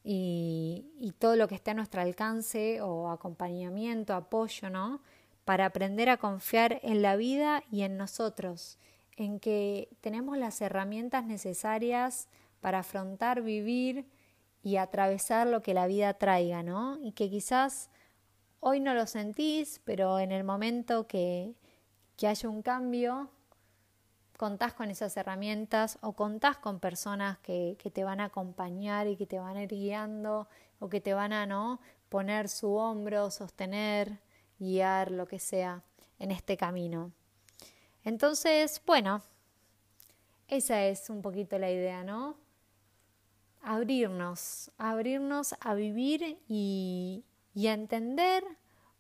y, 0.04 1.14
todo 1.18 1.37
lo 1.37 1.46
que 1.46 1.54
esté 1.54 1.70
a 1.70 1.75
nuestro 1.75 2.00
alcance 2.00 2.80
o 2.80 3.11
acompañamiento, 3.11 4.14
apoyo, 4.14 4.70
¿no? 4.70 5.00
Para 5.44 5.66
aprender 5.66 6.08
a 6.08 6.16
confiar 6.16 6.80
en 6.82 7.02
la 7.02 7.16
vida 7.16 7.62
y 7.70 7.82
en 7.82 7.96
nosotros 7.96 8.78
en 9.16 9.38
que 9.38 9.88
tenemos 10.00 10.38
las 10.38 10.61
herramientas 10.61 11.25
necesarias 11.25 12.28
para 12.61 12.80
afrontar, 12.80 13.42
vivir 13.42 14.06
y 14.62 14.76
atravesar 14.76 15.46
lo 15.46 15.62
que 15.62 15.75
la 15.75 15.87
vida 15.87 16.14
traiga, 16.14 16.62
¿no? 16.62 16.99
Y 17.02 17.12
que 17.12 17.28
quizás 17.28 17.90
hoy 18.61 18.80
no 18.80 18.94
lo 18.94 19.06
sentís, 19.06 19.80
pero 19.84 20.18
en 20.18 20.32
el 20.32 20.44
momento 20.44 21.06
que, 21.06 21.54
que 22.16 22.26
haya 22.26 22.49
un 22.49 22.62
cambio, 22.62 23.30
contás 24.42 24.75
con 24.75 24.90
esas 24.90 25.16
herramientas 25.16 25.99
o 26.00 26.14
contás 26.14 26.58
con 26.58 26.80
personas 26.80 27.38
que, 27.38 27.76
que, 27.78 27.92
te 27.92 28.02
van 28.02 28.18
a 28.18 28.25
acompañar 28.25 29.06
y 29.06 29.14
que 29.16 29.25
te 29.25 29.38
van 29.38 29.56
a 29.56 29.62
ir 29.62 29.68
guiando 29.68 30.49
o 30.80 30.88
que 30.88 31.00
te 31.00 31.14
van 31.14 31.32
a 31.32 31.46
¿no? 31.46 31.78
poner 32.08 32.49
su 32.49 32.75
hombro, 32.75 33.30
sostener, 33.30 34.18
guiar, 34.58 35.12
lo 35.12 35.28
que 35.28 35.38
sea 35.38 35.84
en 36.18 36.32
este 36.32 36.56
camino. 36.56 37.12
Entonces, 38.02 38.82
bueno, 38.84 39.22
esa 40.49 40.87
es 40.87 41.08
un 41.08 41.22
poquito 41.22 41.56
la 41.61 41.70
idea, 41.70 42.02
¿no? 42.02 42.37
Abrirnos, 43.62 44.72
abrirnos 44.76 45.54
a 45.61 45.75
vivir 45.75 46.40
y, 46.49 47.22
y 47.54 47.68
a 47.68 47.75
entender 47.75 48.42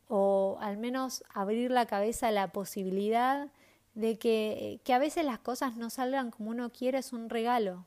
o 0.06 0.58
al 0.60 0.76
menos 0.76 1.24
abrir 1.34 1.72
la 1.72 1.86
cabeza 1.86 2.28
a 2.28 2.30
la 2.30 2.52
posibilidad 2.52 3.48
de 3.94 4.18
que, 4.18 4.80
que 4.84 4.94
a 4.94 4.98
veces 4.98 5.24
las 5.24 5.38
cosas 5.38 5.76
no 5.76 5.90
salgan 5.90 6.30
como 6.30 6.50
uno 6.50 6.70
quiere, 6.70 6.98
es 6.98 7.12
un 7.12 7.28
regalo. 7.28 7.86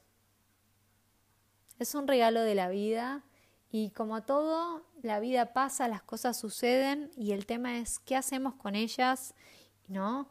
Es 1.80 1.96
un 1.96 2.08
regalo 2.08 2.42
de 2.42 2.56
la 2.56 2.70
vida 2.70 3.24
y 3.72 3.90
como 3.90 4.24
todo, 4.24 4.86
la 5.02 5.20
vida 5.20 5.54
pasa, 5.54 5.88
las 5.88 6.04
cosas 6.04 6.38
suceden 6.38 7.12
y 7.18 7.34
el 7.34 7.46
tema 7.46 7.80
es 7.80 8.00
qué 8.00 8.16
hacemos 8.16 8.56
con 8.56 8.76
ellas, 8.76 9.34
¿no? 9.88 10.30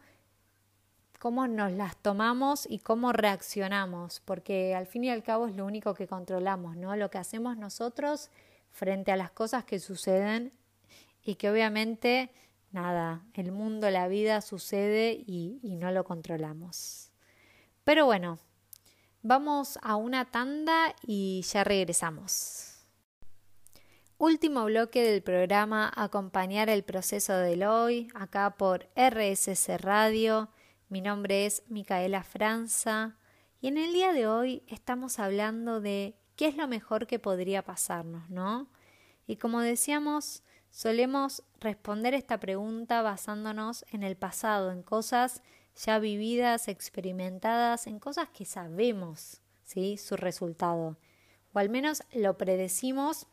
cómo 1.24 1.48
nos 1.48 1.72
las 1.72 1.96
tomamos 1.96 2.66
y 2.68 2.80
cómo 2.80 3.14
reaccionamos, 3.14 4.20
porque 4.26 4.74
al 4.74 4.86
fin 4.86 5.04
y 5.04 5.10
al 5.10 5.22
cabo 5.22 5.46
es 5.46 5.56
lo 5.56 5.64
único 5.64 5.94
que 5.94 6.06
controlamos, 6.06 6.76
¿no? 6.76 6.94
Lo 6.96 7.08
que 7.08 7.16
hacemos 7.16 7.56
nosotros 7.56 8.28
frente 8.72 9.10
a 9.10 9.16
las 9.16 9.30
cosas 9.30 9.64
que 9.64 9.78
suceden 9.78 10.52
y 11.22 11.36
que 11.36 11.48
obviamente, 11.48 12.30
nada, 12.74 13.24
el 13.34 13.52
mundo, 13.52 13.88
la 13.90 14.08
vida 14.08 14.40
sucede 14.40 15.12
y, 15.26 15.58
no 15.62 15.90
lo 15.90 16.04
controlamos. 16.04 17.10
Pero 17.84 18.06
bueno, 18.06 18.38
vamos 19.22 19.78
a 19.82 19.96
una 19.96 20.26
tanda 20.26 20.94
y 21.02 21.42
ya 21.42 21.64
regresamos. 21.64 22.86
Último 24.18 24.64
bloque 24.66 25.02
del 25.02 25.22
programa 25.22 25.92
Acompañar 25.94 26.68
el 26.68 26.84
proceso 26.84 27.34
del 27.36 27.64
hoy, 27.64 28.08
acá 28.14 28.56
por 28.56 28.88
RSC 28.96 29.78
Radio 29.78 30.50
mi 30.94 31.00
nombre 31.00 31.44
es 31.44 31.64
Micaela 31.68 32.22
Franza 32.22 33.16
y 33.60 33.66
en 33.66 33.78
el 33.78 33.92
día 33.92 34.12
de 34.12 34.28
hoy 34.28 34.62
estamos 34.68 35.18
hablando 35.18 35.80
de 35.80 36.14
qué 36.36 36.46
es 36.46 36.56
lo 36.56 36.68
mejor 36.68 37.08
que 37.08 37.18
podría 37.18 37.64
pasarnos, 37.64 38.30
¿no? 38.30 38.68
Y 39.26 39.36
como 39.36 39.60
decíamos, 39.60 40.44
solemos 40.74 41.44
responder 41.60 42.14
esta 42.14 42.40
pregunta 42.40 43.00
basándonos 43.00 43.86
en 43.92 44.02
el 44.02 44.16
pasado, 44.16 44.72
en 44.72 44.82
cosas 44.82 45.40
ya 45.76 46.00
vividas, 46.00 46.66
experimentadas, 46.66 47.86
en 47.86 48.00
cosas 48.00 48.28
que 48.30 48.44
sabemos 48.44 49.40
¿sí? 49.62 49.96
su 49.98 50.16
resultado. 50.16 50.96
O 51.52 51.60
al 51.60 51.68
menos 51.68 52.02
lo 52.12 52.36
predecimos 52.36 53.28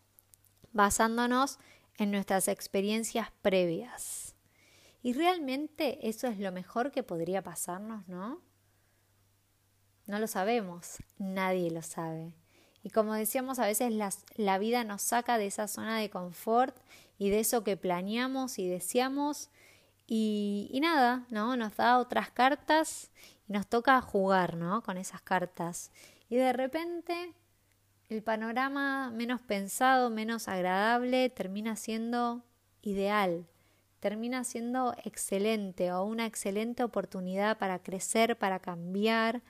basándonos 0.71 1.57
en 1.98 2.12
nuestras 2.12 2.48
experiencias 2.48 3.29
previas. 3.41 4.36
Y 5.01 5.13
realmente 5.13 6.07
eso 6.07 6.27
es 6.27 6.38
lo 6.38 6.51
mejor 6.51 6.91
que 6.91 7.01
podría 7.01 7.41
pasarnos, 7.41 8.07
¿no? 8.07 8.39
No 10.05 10.19
lo 10.19 10.27
sabemos, 10.27 10.98
nadie 11.17 11.71
lo 11.71 11.81
sabe. 11.81 12.36
Y 12.83 12.91
como 12.91 13.13
decíamos, 13.13 13.57
a 13.57 13.65
veces 13.65 13.91
la 14.36 14.60
vida 14.60 14.83
nos 14.83 15.01
saca 15.01 15.39
de 15.39 15.48
esa 15.48 15.67
zona 15.67 15.98
de 15.98 16.12
confort 16.12 16.75
y 17.21 17.29
de 17.29 17.39
eso 17.39 17.63
que 17.63 17.77
planeamos 17.77 18.57
y 18.57 18.67
deseamos. 18.67 19.51
Y, 20.07 20.67
y, 20.71 20.79
nada, 20.79 21.27
¿no? 21.29 21.55
Nos 21.55 21.75
da 21.75 21.99
otras 21.99 22.31
cartas 22.31 23.11
y 23.47 23.53
nos 23.53 23.67
toca 23.67 24.01
jugar, 24.01 24.57
¿no? 24.57 24.81
Con 24.81 24.97
esas 24.97 25.21
cartas. 25.21 25.91
Y 26.29 26.37
de 26.37 26.51
repente 26.51 27.35
el 28.09 28.23
panorama 28.23 29.11
menos 29.11 29.39
pensado, 29.39 30.09
menos 30.09 30.47
agradable, 30.47 31.29
termina 31.29 31.75
siendo 31.75 32.41
ideal, 32.81 33.45
termina 33.99 34.43
siendo 34.43 34.95
excelente 35.05 35.93
o 35.93 36.03
una 36.03 36.25
excelente 36.25 36.83
oportunidad 36.83 37.59
para 37.59 37.77
crecer, 37.77 38.35
para 38.35 38.57
cambiar, 38.57 39.43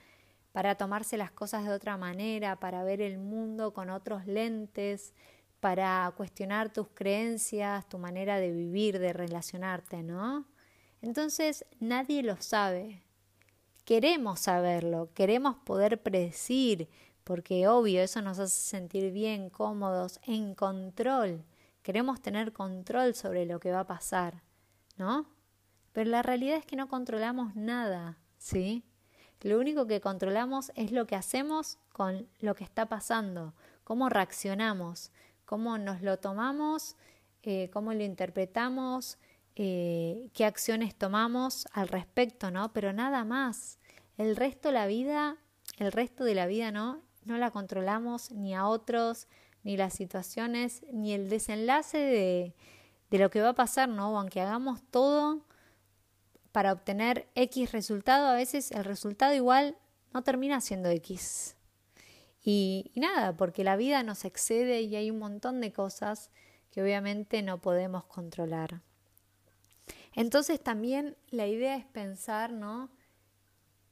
para 0.52 0.74
tomarse 0.74 1.16
las 1.16 1.30
cosas 1.30 1.64
de 1.64 1.70
otra 1.70 1.96
manera, 1.96 2.60
para 2.60 2.84
ver 2.84 3.00
el 3.00 3.16
mundo 3.16 3.72
con 3.72 3.88
otros 3.88 4.26
lentes, 4.26 5.14
para 5.62 6.12
cuestionar 6.16 6.72
tus 6.72 6.88
creencias, 6.88 7.88
tu 7.88 7.96
manera 7.96 8.38
de 8.38 8.50
vivir, 8.50 8.98
de 8.98 9.12
relacionarte, 9.12 10.02
¿no? 10.02 10.44
Entonces 11.02 11.64
nadie 11.78 12.24
lo 12.24 12.34
sabe. 12.42 13.00
Queremos 13.84 14.40
saberlo, 14.40 15.10
queremos 15.14 15.54
poder 15.58 16.02
predecir, 16.02 16.88
porque 17.22 17.68
obvio, 17.68 18.02
eso 18.02 18.20
nos 18.22 18.40
hace 18.40 18.56
sentir 18.56 19.12
bien, 19.12 19.50
cómodos, 19.50 20.18
en 20.26 20.56
control. 20.56 21.44
Queremos 21.84 22.20
tener 22.20 22.52
control 22.52 23.14
sobre 23.14 23.46
lo 23.46 23.60
que 23.60 23.70
va 23.70 23.80
a 23.80 23.86
pasar, 23.86 24.42
¿no? 24.96 25.28
Pero 25.92 26.10
la 26.10 26.22
realidad 26.22 26.56
es 26.56 26.66
que 26.66 26.74
no 26.74 26.88
controlamos 26.88 27.54
nada, 27.54 28.18
¿sí? 28.36 28.82
Lo 29.42 29.60
único 29.60 29.86
que 29.86 30.00
controlamos 30.00 30.72
es 30.74 30.90
lo 30.90 31.06
que 31.06 31.14
hacemos 31.14 31.78
con 31.92 32.28
lo 32.40 32.56
que 32.56 32.64
está 32.64 32.86
pasando, 32.86 33.54
cómo 33.84 34.08
reaccionamos, 34.08 35.12
cómo 35.52 35.76
nos 35.76 36.00
lo 36.00 36.18
tomamos, 36.18 36.96
eh, 37.42 37.68
cómo 37.74 37.92
lo 37.92 38.02
interpretamos, 38.02 39.18
eh, 39.54 40.30
qué 40.32 40.46
acciones 40.46 40.94
tomamos 40.94 41.66
al 41.74 41.88
respecto, 41.88 42.50
¿no? 42.50 42.72
Pero 42.72 42.94
nada 42.94 43.26
más. 43.26 43.78
El 44.16 44.34
resto 44.34 44.68
de 44.68 44.72
la 44.72 44.86
vida, 44.86 45.36
el 45.76 45.92
resto 45.92 46.24
de 46.24 46.34
la 46.34 46.46
vida, 46.46 46.72
¿no? 46.72 47.02
no 47.26 47.36
la 47.36 47.50
controlamos 47.50 48.30
ni 48.30 48.54
a 48.54 48.66
otros, 48.66 49.28
ni 49.62 49.76
las 49.76 49.92
situaciones, 49.92 50.86
ni 50.90 51.12
el 51.12 51.28
desenlace 51.28 51.98
de, 51.98 52.54
de 53.10 53.18
lo 53.18 53.28
que 53.28 53.42
va 53.42 53.50
a 53.50 53.54
pasar, 53.54 53.90
¿no? 53.90 54.18
Aunque 54.18 54.40
hagamos 54.40 54.80
todo 54.90 55.44
para 56.50 56.72
obtener 56.72 57.28
X 57.34 57.72
resultado, 57.72 58.26
a 58.26 58.34
veces 58.34 58.70
el 58.70 58.86
resultado 58.86 59.34
igual 59.34 59.76
no 60.14 60.22
termina 60.22 60.62
siendo 60.62 60.88
X. 60.88 61.56
Y, 62.44 62.90
nada, 62.96 63.36
porque 63.36 63.62
la 63.62 63.76
vida 63.76 64.02
nos 64.02 64.24
excede 64.24 64.82
y 64.82 64.96
hay 64.96 65.10
un 65.10 65.18
montón 65.18 65.60
de 65.60 65.72
cosas 65.72 66.30
que 66.70 66.82
obviamente 66.82 67.42
no 67.42 67.60
podemos 67.60 68.04
controlar. 68.04 68.80
Entonces 70.14 70.60
también 70.60 71.16
la 71.30 71.46
idea 71.46 71.76
es 71.76 71.84
pensar, 71.86 72.52
¿no? 72.52 72.90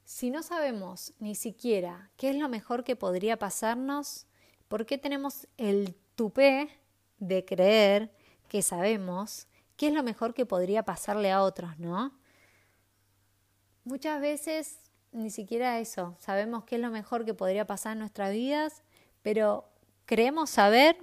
Si 0.04 0.30
no 0.30 0.42
sabemos 0.42 1.14
ni 1.20 1.34
siquiera 1.34 2.10
qué 2.16 2.30
es 2.30 2.36
lo 2.36 2.48
mejor 2.48 2.82
que 2.82 2.96
podría 2.96 3.38
pasarnos, 3.38 4.26
¿por 4.68 4.84
qué 4.84 4.98
tenemos 4.98 5.46
el 5.56 5.94
tupé 6.16 6.68
de 7.18 7.44
creer 7.44 8.10
que 8.48 8.62
sabemos 8.62 9.46
qué 9.76 9.88
es 9.88 9.94
lo 9.94 10.02
mejor 10.02 10.34
que 10.34 10.44
podría 10.44 10.82
pasarle 10.82 11.30
a 11.30 11.42
otros, 11.42 11.78
no? 11.78 12.18
Muchas 13.84 14.20
veces 14.20 14.89
ni 15.12 15.30
siquiera 15.30 15.78
eso, 15.78 16.16
sabemos 16.18 16.64
qué 16.64 16.76
es 16.76 16.80
lo 16.80 16.90
mejor 16.90 17.24
que 17.24 17.34
podría 17.34 17.66
pasar 17.66 17.92
en 17.92 18.00
nuestras 18.00 18.32
vidas, 18.32 18.82
pero 19.22 19.68
creemos 20.06 20.50
saber 20.50 20.96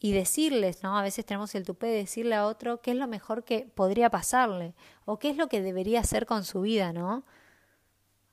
y 0.00 0.12
decirles, 0.12 0.82
¿no? 0.82 0.96
A 0.96 1.02
veces 1.02 1.24
tenemos 1.24 1.54
el 1.54 1.64
tupé 1.64 1.88
de 1.88 1.96
decirle 1.96 2.34
a 2.34 2.46
otro 2.46 2.80
qué 2.80 2.92
es 2.92 2.96
lo 2.96 3.08
mejor 3.08 3.44
que 3.44 3.68
podría 3.74 4.10
pasarle 4.10 4.74
o 5.04 5.18
qué 5.18 5.30
es 5.30 5.36
lo 5.36 5.48
que 5.48 5.60
debería 5.60 6.00
hacer 6.00 6.26
con 6.26 6.44
su 6.44 6.60
vida, 6.60 6.92
¿no? 6.92 7.24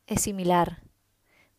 es 0.07 0.21
similar, 0.21 0.81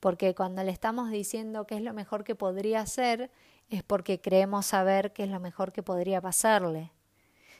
porque 0.00 0.34
cuando 0.34 0.62
le 0.62 0.70
estamos 0.70 1.10
diciendo 1.10 1.66
qué 1.66 1.76
es 1.76 1.82
lo 1.82 1.92
mejor 1.92 2.24
que 2.24 2.34
podría 2.34 2.80
hacer, 2.80 3.30
es 3.68 3.82
porque 3.82 4.20
creemos 4.20 4.66
saber 4.66 5.12
qué 5.12 5.24
es 5.24 5.30
lo 5.30 5.40
mejor 5.40 5.72
que 5.72 5.82
podría 5.82 6.20
pasarle. 6.20 6.92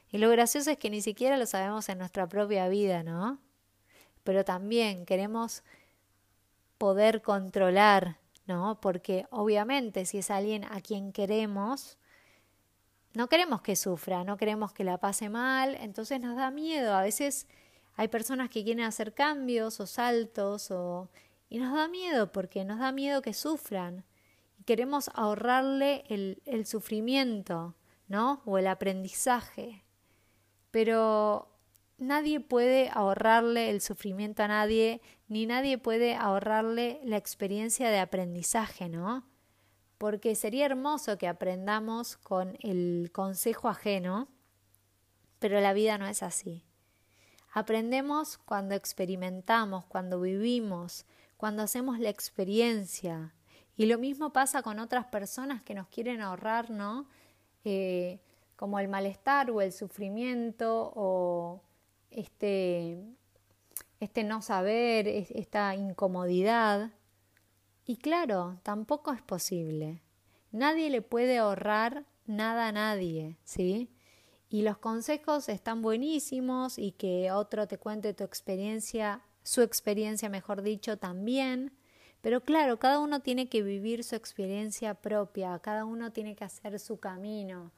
Y 0.09 0.19
lo 0.19 0.31
gracioso 0.31 0.71
es 0.71 0.79
que 0.79 0.91
ni 0.91 1.03
siquiera 1.03 1.37
lo 1.37 1.47
sabemos 1.47 1.89
en 1.89 1.99
nuestra 1.99 2.29
propia 2.29 2.69
vida, 2.69 3.03
¿no? 3.03 3.41
Pero 4.27 4.45
también 4.45 5.07
queremos 5.07 5.63
poder 6.79 7.23
controlar, 7.23 8.19
¿no? 8.47 8.81
Porque 8.81 9.27
obviamente 9.31 10.05
si 10.05 10.19
es 10.19 10.31
alguien 10.33 10.65
a 10.65 10.81
quien 10.81 11.13
queremos, 11.13 11.97
no 13.15 13.29
queremos 13.29 13.63
que 13.63 13.77
sufra, 13.77 14.25
no 14.25 14.37
queremos 14.37 14.73
que 14.73 14.83
la 14.83 14.99
pase 14.99 15.29
mal, 15.29 15.77
entonces 15.77 16.21
nos 16.21 16.37
da 16.37 16.51
miedo. 16.51 16.95
A 16.95 17.03
veces 17.03 17.47
hay 17.95 18.09
personas 18.09 18.51
que 18.51 18.65
quieren 18.65 18.85
hacer 18.85 19.15
cambios 19.15 19.79
o 19.79 19.87
saltos 19.87 20.73
o... 20.73 21.09
y 21.49 21.59
nos 21.59 21.73
da 21.73 21.87
miedo 21.87 22.33
porque 22.33 22.65
nos 22.65 22.81
da 22.81 22.91
miedo 22.91 23.23
que 23.23 23.33
sufran. 23.33 24.05
Y 24.59 24.65
queremos 24.65 25.09
ahorrarle 25.15 26.03
el, 26.09 26.43
el 26.47 26.67
sufrimiento, 26.67 27.77
¿no? 28.09 28.43
O 28.45 28.59
el 28.59 28.67
aprendizaje. 28.67 29.85
Pero 30.73 31.56
nadie 31.99 32.41
puede 32.41 32.91
ahorrarle 32.93 33.71
el 33.71 33.81
sufrimiento 33.81 34.43
a 34.43 34.49
nadie, 34.49 35.01
ni 35.29 35.47
nadie 35.47 35.79
puede 35.79 36.15
ahorrarle 36.15 37.01
la 37.05 37.17
experiencia 37.17 37.91
de 37.91 37.99
aprendizaje, 37.99 38.89
¿no? 38.89 39.27
Porque 39.99 40.35
sería 40.35 40.67
hermoso 40.67 41.17
que 41.19 41.29
aprendamos 41.29 42.17
con 42.17 42.57
el 42.61 43.11
consejo 43.13 43.69
ajeno, 43.69 44.29
pero 45.39 45.61
la 45.61 45.73
vida 45.73 45.99
no 45.99 46.07
es 46.07 46.23
así. 46.23 46.63
Aprendemos 47.53 48.37
cuando 48.37 48.75
experimentamos, 48.75 49.87
cuando 49.87 50.21
vivimos, 50.21 51.07
cuando 51.39 51.63
hacemos 51.63 51.99
la 51.99 52.11
experiencia. 52.11 53.35
Y 53.77 53.87
lo 53.87 53.99
mismo 53.99 54.33
pasa 54.33 54.63
con 54.63 54.79
otras 54.79 55.07
personas 55.07 55.63
que 55.63 55.75
nos 55.75 55.89
quieren 55.89 56.21
ahorrar, 56.21 56.71
¿no? 56.71 57.09
Eh, 57.65 58.21
como 58.57 58.79
el 58.79 58.89
malestar 58.89 59.51
o 59.51 59.61
el 59.61 59.73
sufrimiento 59.73 60.93
o 60.95 61.63
este, 62.11 63.03
este 64.01 64.25
no 64.25 64.43
saber, 64.43 65.09
esta 65.09 65.75
incomodidad. 65.75 66.93
Y 67.85 67.97
claro, 67.97 68.59
tampoco 68.63 69.13
es 69.13 69.23
posible. 69.23 70.03
Nadie 70.53 70.91
le 70.91 71.03
puede 71.03 71.39
ahorrar 71.39 72.05
nada 72.27 72.69
a 72.69 72.73
nadie, 72.73 73.39
¿sí? 73.45 73.91
y 74.49 74.63
los 74.63 74.79
consejos 74.79 75.49
están 75.49 75.83
buenísimos 75.83 76.79
y 76.79 76.93
que 76.93 77.33
otro 77.33 77.67
te 77.67 77.79
cuente 77.79 78.15
tu 78.15 78.25
experiencia, 78.25 79.23
su 79.43 79.63
experiencia 79.63 80.29
mejor 80.29 80.63
dicho 80.63 80.99
también. 80.99 81.73
Pero 82.21 82.43
claro, 82.43 82.79
cada 82.79 82.99
uno 82.99 83.21
tiene 83.21 83.49
que 83.49 83.63
vivir 83.63 84.05
su 84.05 84.15
experiencia 84.15 84.95
propia, 84.95 85.59
cada 85.59 85.85
uno 85.85 86.13
tiene 86.13 86.35
que 86.35 86.45
hacer 86.45 86.79
su 86.79 86.99
camino, 86.99 87.73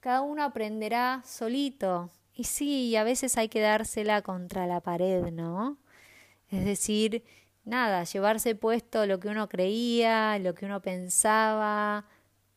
cada 0.00 0.22
uno 0.22 0.42
aprenderá 0.42 1.22
solito. 1.24 2.10
Y 2.34 2.44
sí, 2.44 2.94
a 2.96 3.04
veces 3.04 3.36
hay 3.36 3.48
que 3.48 3.60
dársela 3.60 4.22
contra 4.22 4.66
la 4.66 4.80
pared, 4.80 5.30
¿no? 5.30 5.78
Es 6.48 6.64
decir, 6.64 7.24
nada, 7.64 8.04
llevarse 8.04 8.54
puesto 8.54 9.06
lo 9.06 9.20
que 9.20 9.28
uno 9.28 9.48
creía, 9.48 10.38
lo 10.38 10.54
que 10.54 10.66
uno 10.66 10.80
pensaba, 10.80 12.06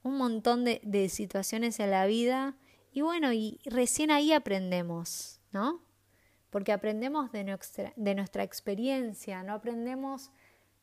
un 0.03 0.17
montón 0.17 0.63
de, 0.63 0.81
de 0.83 1.09
situaciones 1.09 1.79
en 1.79 1.91
la 1.91 2.05
vida 2.05 2.55
y 2.93 3.01
bueno, 3.01 3.33
y 3.33 3.59
recién 3.65 4.11
ahí 4.11 4.31
aprendemos, 4.33 5.41
¿no? 5.51 5.81
Porque 6.51 6.71
aprendemos 6.71 7.31
de 7.31 7.43
nuestra, 7.43 7.91
de 7.95 8.13
nuestra 8.13 8.43
experiencia, 8.43 9.41
no 9.41 9.53
aprendemos 9.53 10.31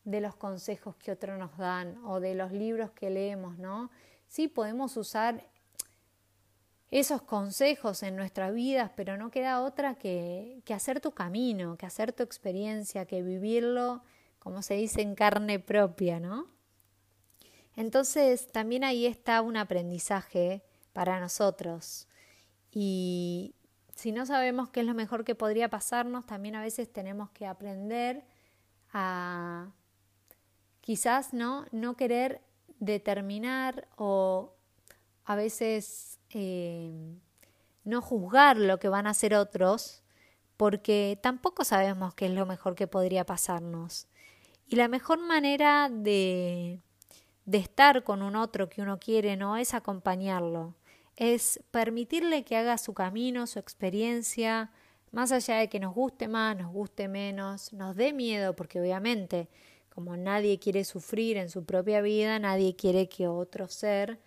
de 0.02 0.20
los 0.20 0.34
consejos 0.34 0.96
que 0.96 1.12
otros 1.12 1.38
nos 1.38 1.56
dan 1.56 1.98
o 2.04 2.18
de 2.18 2.34
los 2.34 2.50
libros 2.50 2.90
que 2.90 3.10
leemos, 3.10 3.58
¿no? 3.58 3.90
Sí 4.26 4.48
podemos 4.48 4.96
usar 4.96 5.48
esos 6.90 7.22
consejos 7.22 8.02
en 8.02 8.16
nuestras 8.16 8.52
vidas, 8.52 8.90
pero 8.96 9.16
no 9.16 9.30
queda 9.30 9.62
otra 9.62 9.94
que, 9.94 10.60
que 10.64 10.74
hacer 10.74 11.00
tu 11.00 11.12
camino, 11.12 11.76
que 11.76 11.86
hacer 11.86 12.12
tu 12.12 12.22
experiencia, 12.22 13.06
que 13.06 13.22
vivirlo, 13.22 14.02
como 14.38 14.62
se 14.62 14.74
dice, 14.74 15.02
en 15.02 15.14
carne 15.14 15.60
propia, 15.60 16.18
¿no? 16.18 16.48
Entonces, 17.76 18.50
también 18.50 18.84
ahí 18.84 19.06
está 19.06 19.40
un 19.42 19.56
aprendizaje 19.56 20.62
para 20.92 21.20
nosotros. 21.20 22.08
Y 22.72 23.54
si 23.94 24.12
no 24.12 24.26
sabemos 24.26 24.70
qué 24.70 24.80
es 24.80 24.86
lo 24.86 24.94
mejor 24.94 25.24
que 25.24 25.34
podría 25.34 25.68
pasarnos, 25.68 26.26
también 26.26 26.56
a 26.56 26.62
veces 26.62 26.92
tenemos 26.92 27.30
que 27.30 27.46
aprender 27.46 28.24
a 28.92 29.70
quizás 30.80 31.32
no, 31.32 31.66
no 31.70 31.96
querer 31.96 32.40
determinar 32.78 33.88
o 33.96 34.54
a 35.24 35.34
veces 35.36 36.19
eh, 36.30 37.18
no 37.84 38.02
juzgar 38.02 38.56
lo 38.56 38.78
que 38.78 38.88
van 38.88 39.06
a 39.06 39.10
hacer 39.10 39.34
otros, 39.34 40.02
porque 40.56 41.18
tampoco 41.22 41.64
sabemos 41.64 42.14
qué 42.14 42.26
es 42.26 42.32
lo 42.32 42.46
mejor 42.46 42.74
que 42.74 42.86
podría 42.86 43.24
pasarnos. 43.24 44.06
Y 44.66 44.76
la 44.76 44.88
mejor 44.88 45.18
manera 45.18 45.88
de, 45.90 46.80
de 47.44 47.58
estar 47.58 48.04
con 48.04 48.22
un 48.22 48.36
otro 48.36 48.68
que 48.68 48.82
uno 48.82 48.98
quiere 48.98 49.36
no 49.36 49.56
es 49.56 49.74
acompañarlo, 49.74 50.74
es 51.16 51.60
permitirle 51.70 52.44
que 52.44 52.56
haga 52.56 52.78
su 52.78 52.94
camino, 52.94 53.46
su 53.46 53.58
experiencia, 53.58 54.70
más 55.10 55.32
allá 55.32 55.56
de 55.56 55.68
que 55.68 55.80
nos 55.80 55.94
guste 55.94 56.28
más, 56.28 56.56
nos 56.56 56.72
guste 56.72 57.08
menos, 57.08 57.72
nos 57.72 57.96
dé 57.96 58.12
miedo, 58.12 58.54
porque 58.54 58.80
obviamente, 58.80 59.48
como 59.92 60.16
nadie 60.16 60.58
quiere 60.58 60.84
sufrir 60.84 61.36
en 61.36 61.50
su 61.50 61.64
propia 61.64 62.00
vida, 62.00 62.38
nadie 62.38 62.76
quiere 62.76 63.08
que 63.08 63.26
otro 63.26 63.66
ser 63.66 64.20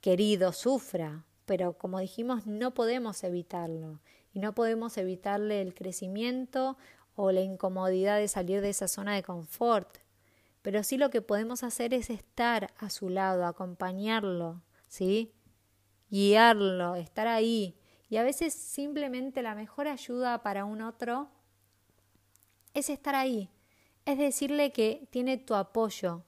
querido 0.00 0.52
sufra, 0.52 1.24
pero 1.50 1.72
como 1.72 1.98
dijimos, 1.98 2.46
no 2.46 2.74
podemos 2.74 3.24
evitarlo 3.24 3.98
y 4.32 4.38
no 4.38 4.54
podemos 4.54 4.96
evitarle 4.96 5.60
el 5.60 5.74
crecimiento 5.74 6.78
o 7.16 7.32
la 7.32 7.40
incomodidad 7.40 8.18
de 8.18 8.28
salir 8.28 8.60
de 8.60 8.68
esa 8.68 8.86
zona 8.86 9.16
de 9.16 9.24
confort. 9.24 9.98
Pero 10.62 10.84
sí 10.84 10.96
lo 10.96 11.10
que 11.10 11.22
podemos 11.22 11.64
hacer 11.64 11.92
es 11.92 12.08
estar 12.08 12.72
a 12.78 12.88
su 12.88 13.08
lado, 13.08 13.46
acompañarlo, 13.46 14.62
¿sí? 14.86 15.32
Guiarlo, 16.08 16.94
estar 16.94 17.26
ahí. 17.26 17.76
Y 18.08 18.18
a 18.18 18.22
veces 18.22 18.54
simplemente 18.54 19.42
la 19.42 19.56
mejor 19.56 19.88
ayuda 19.88 20.44
para 20.44 20.64
un 20.64 20.80
otro 20.80 21.30
es 22.74 22.90
estar 22.90 23.16
ahí. 23.16 23.50
Es 24.04 24.18
decirle 24.18 24.70
que 24.70 25.08
tiene 25.10 25.36
tu 25.36 25.56
apoyo. 25.56 26.22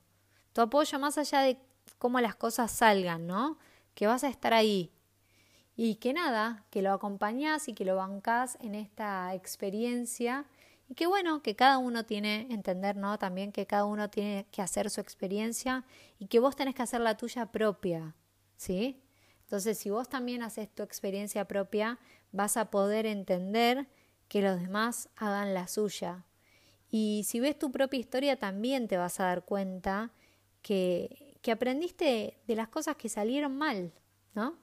Tu 0.53 0.63
apoyo 0.63 0.99
más 0.99 1.17
allá 1.17 1.43
de 1.43 1.59
cómo 1.99 2.19
las 2.19 2.35
cosas 2.35 2.73
salgan, 2.73 3.29
¿no? 3.29 3.57
Que 3.95 4.09
vas 4.09 4.25
a 4.25 4.29
estar 4.29 4.53
ahí, 4.53 4.91
y 5.77 5.97
que 5.97 6.13
nada, 6.13 6.65
que 6.71 6.83
lo 6.83 6.93
acompañás 6.93 7.69
y 7.69 7.75
que 7.75 7.85
lo 7.85 7.97
bancás 7.97 8.59
en 8.61 8.75
esta 8.75 9.35
experiencia 9.35 10.47
y 10.89 10.95
que 10.95 11.07
bueno, 11.07 11.43
que 11.43 11.57
cada 11.57 11.79
uno 11.79 12.05
tiene, 12.05 12.47
entender, 12.51 12.97
¿no? 12.97 13.19
También 13.19 13.53
que 13.53 13.67
cada 13.67 13.87
uno 13.87 14.11
tiene 14.11 14.47
que 14.51 14.61
hacer 14.61 14.91
su 14.91 15.01
experiencia 15.01 15.85
y 16.19 16.27
que 16.27 16.39
vos 16.39 16.55
tenés 16.57 16.75
que 16.75 16.83
hacer 16.83 17.01
la 17.01 17.17
tuya 17.17 17.47
propia, 17.47 18.15
¿sí? 18.57 19.03
Entonces, 19.45 19.79
si 19.79 19.91
vos 19.91 20.09
también 20.09 20.43
haces 20.43 20.69
tu 20.69 20.83
experiencia 20.83 21.47
propia, 21.47 21.99
vas 22.31 22.57
a 22.57 22.71
poder 22.71 23.07
entender 23.07 23.87
que 24.29 24.43
los 24.43 24.61
demás 24.61 25.09
hagan 25.17 25.55
la 25.55 25.69
suya. 25.69 26.25
Y 26.91 27.25
si 27.27 27.41
ves 27.41 27.59
tu 27.59 27.71
propia 27.73 28.01
historia, 28.01 28.39
también 28.39 28.89
te 28.89 28.97
vas 28.99 29.21
a 29.21 29.25
dar 29.25 29.45
cuenta 29.45 30.13
que, 30.61 31.39
que 31.43 31.53
aprendiste 31.53 32.39
de 32.47 32.57
las 32.57 32.69
cosas 32.69 32.97
que 32.97 33.09
salieron 33.09 33.57
mal, 33.57 33.93
¿no? 34.35 34.62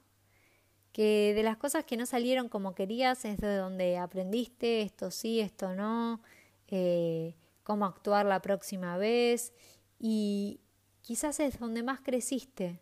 Que 1.00 1.34
de 1.34 1.44
las 1.44 1.56
cosas 1.56 1.86
que 1.86 1.96
no 1.96 2.06
salieron 2.06 2.50
como 2.50 2.76
querías 2.76 3.24
es 3.24 3.38
de 3.38 3.56
donde 3.56 3.98
aprendiste 3.98 4.82
esto 4.82 5.12
sí, 5.12 5.40
esto 5.40 5.74
no, 5.74 6.22
eh, 6.68 7.38
cómo 7.64 7.86
actuar 7.86 8.26
la 8.26 8.42
próxima 8.42 8.98
vez 8.98 9.54
y 9.98 10.60
quizás 11.00 11.40
es 11.40 11.58
donde 11.58 11.84
más 11.84 12.02
creciste, 12.02 12.82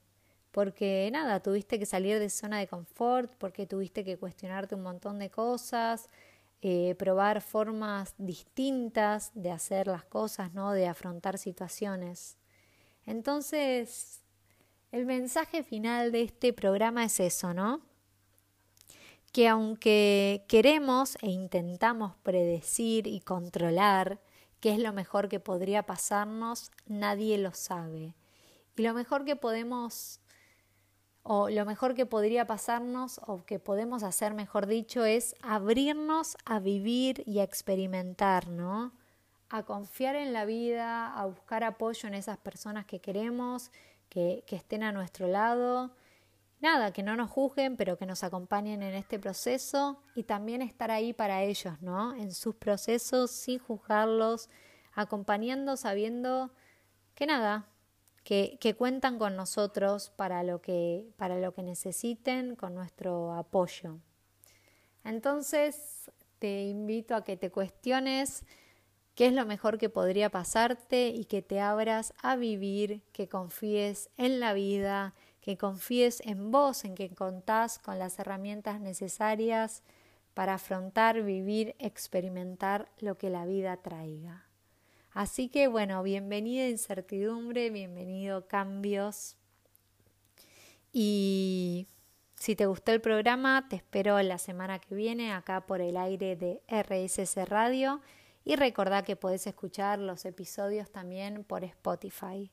porque 0.49 1.07
nada, 1.13 1.43
tuviste 1.43 1.77
que 1.77 1.85
salir 1.85 2.17
de 2.17 2.31
zona 2.31 2.57
de 2.57 2.65
confort, 2.65 3.35
porque 3.37 3.67
tuviste 3.67 4.03
que 4.03 4.17
cuestionarte 4.17 4.73
un 4.73 4.81
montón 4.81 5.19
de 5.19 5.29
cosas, 5.29 6.09
eh, 6.63 6.95
probar 6.97 7.39
formas 7.39 8.15
distintas 8.17 9.29
de 9.35 9.51
hacer 9.51 9.85
las 9.85 10.05
cosas, 10.05 10.55
¿no? 10.55 10.71
De 10.71 10.87
afrontar 10.87 11.37
situaciones. 11.37 12.35
Entonces, 13.05 14.23
el 14.91 15.05
mensaje 15.05 15.61
final 15.61 16.11
de 16.11 16.23
este 16.23 16.51
programa 16.51 17.03
es 17.03 17.19
eso, 17.19 17.53
¿no? 17.53 17.86
Que 19.37 19.47
aunque 19.47 20.45
queremos 20.47 21.15
e 21.21 21.29
intentamos 21.29 22.15
predecir 22.23 23.05
y 23.05 23.19
controlar 23.19 24.17
qué 24.59 24.73
es 24.73 24.79
lo 24.79 24.93
mejor 24.93 25.29
que 25.29 25.39
podría 25.39 25.83
pasarnos, 25.83 26.71
nadie 26.87 27.37
lo 27.37 27.53
sabe. 27.53 28.15
Y 28.75 28.81
lo 28.81 28.95
mejor 28.95 29.25
que 29.25 29.35
podemos 29.35 30.21
o 31.21 31.51
lo 31.51 31.65
mejor 31.65 31.93
que 31.93 32.07
podría 32.07 32.47
pasarnos 32.47 33.21
o 33.27 33.45
que 33.45 33.59
podemos 33.59 34.01
hacer, 34.01 34.33
mejor 34.33 34.65
dicho, 34.65 35.05
es 35.05 35.35
abrirnos 35.43 36.35
a 36.43 36.57
vivir 36.59 37.21
y 37.27 37.37
a 37.37 37.43
experimentar, 37.43 38.47
¿no? 38.47 38.91
A 39.49 39.61
confiar 39.61 40.15
en 40.15 40.33
la 40.33 40.45
vida, 40.45 41.13
a 41.13 41.27
buscar 41.27 41.63
apoyo 41.63 42.07
en 42.07 42.15
esas 42.15 42.39
personas 42.39 42.87
que 42.87 43.01
queremos, 43.01 43.69
que, 44.09 44.43
que 44.47 44.55
estén 44.55 44.81
a 44.81 44.91
nuestro 44.91 45.27
lado 45.27 45.91
nada, 46.59 46.91
que 46.91 47.03
no 47.03 47.15
nos 47.15 47.29
juzguen, 47.29 47.77
pero 47.77 47.97
que 47.97 48.05
nos 48.05 48.23
acompañen 48.23 48.83
en 48.83 48.95
este 48.95 49.19
proceso 49.19 50.01
y 50.15 50.23
también 50.23 50.61
estar 50.61 50.91
ahí 50.91 51.13
para 51.13 51.43
ellos, 51.43 51.81
¿no? 51.81 52.15
En 52.15 52.33
sus 52.33 52.55
procesos 52.55 53.31
sin 53.31 53.59
juzgarlos, 53.59 54.49
acompañando, 54.93 55.77
sabiendo 55.77 56.51
que 57.13 57.25
nada, 57.25 57.67
que, 58.23 58.75
cuentan 58.77 59.17
con 59.19 59.37
nosotros 59.37 60.11
para 60.15 60.43
lo 60.43 60.61
que, 60.61 61.07
para 61.15 61.39
lo 61.39 61.53
que 61.53 61.63
necesiten, 61.63 62.55
con 62.55 62.75
nuestro 62.75 63.33
apoyo. 63.33 63.99
Entonces, 65.05 66.11
te 66.39 66.63
invito 66.65 67.15
a 67.15 67.23
que 67.23 67.37
te 67.37 67.49
cuestiones 67.51 68.43
qué 69.15 69.27
es 69.27 69.33
lo 69.33 69.45
mejor 69.45 69.77
que 69.77 69.89
podría 69.89 70.29
pasarte 70.29 71.07
y 71.07 71.23
que 71.23 71.41
te 71.41 71.61
abras 71.61 72.13
a 72.21 72.35
vivir, 72.35 73.01
que 73.13 73.29
confíes 73.29 74.09
en 74.17 74.41
la 74.41 74.51
vida, 74.51 75.15
que 75.47 75.57
confíes 75.57 76.19
en 76.25 76.51
vos, 76.51 76.83
en 76.83 76.93
que 76.93 77.09
contás 77.15 77.79
con 77.79 77.97
las 77.97 78.19
herramientas 78.19 78.81
necesarias 78.81 79.81
para 80.33 80.55
afrontar, 80.55 81.23
vivir, 81.23 81.73
experimentar 81.79 82.89
lo 82.99 83.17
que 83.17 83.29
la 83.29 83.45
vida 83.45 83.77
traiga. 83.77 84.43
Así 85.13 85.47
que 85.47 85.69
bueno, 85.69 86.03
bienvenida 86.03 86.67
incertidumbre, 86.67 87.69
bienvenido 87.69 88.45
cambios. 88.49 89.37
Y 90.91 91.87
si 92.35 92.57
te 92.57 92.65
gustó 92.65 92.91
el 92.91 92.99
programa, 92.99 93.69
te 93.69 93.77
espero 93.77 94.21
la 94.21 94.39
semana 94.39 94.79
que 94.79 94.95
viene 94.95 95.31
acá 95.31 95.65
por 95.65 95.79
el 95.79 95.95
aire 95.95 96.35
de 96.35 96.61
RSS 96.67 97.47
Radio 97.47 98.01
y 98.43 98.57
recordá 98.57 99.03
que 99.03 99.15
podés 99.15 99.47
escuchar 99.47 99.97
los 99.97 100.25
episodios 100.25 100.91
también 100.91 101.45
por 101.45 101.63
Spotify. 101.63 102.51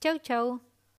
Chau, 0.00 0.18
chau. 0.18 0.75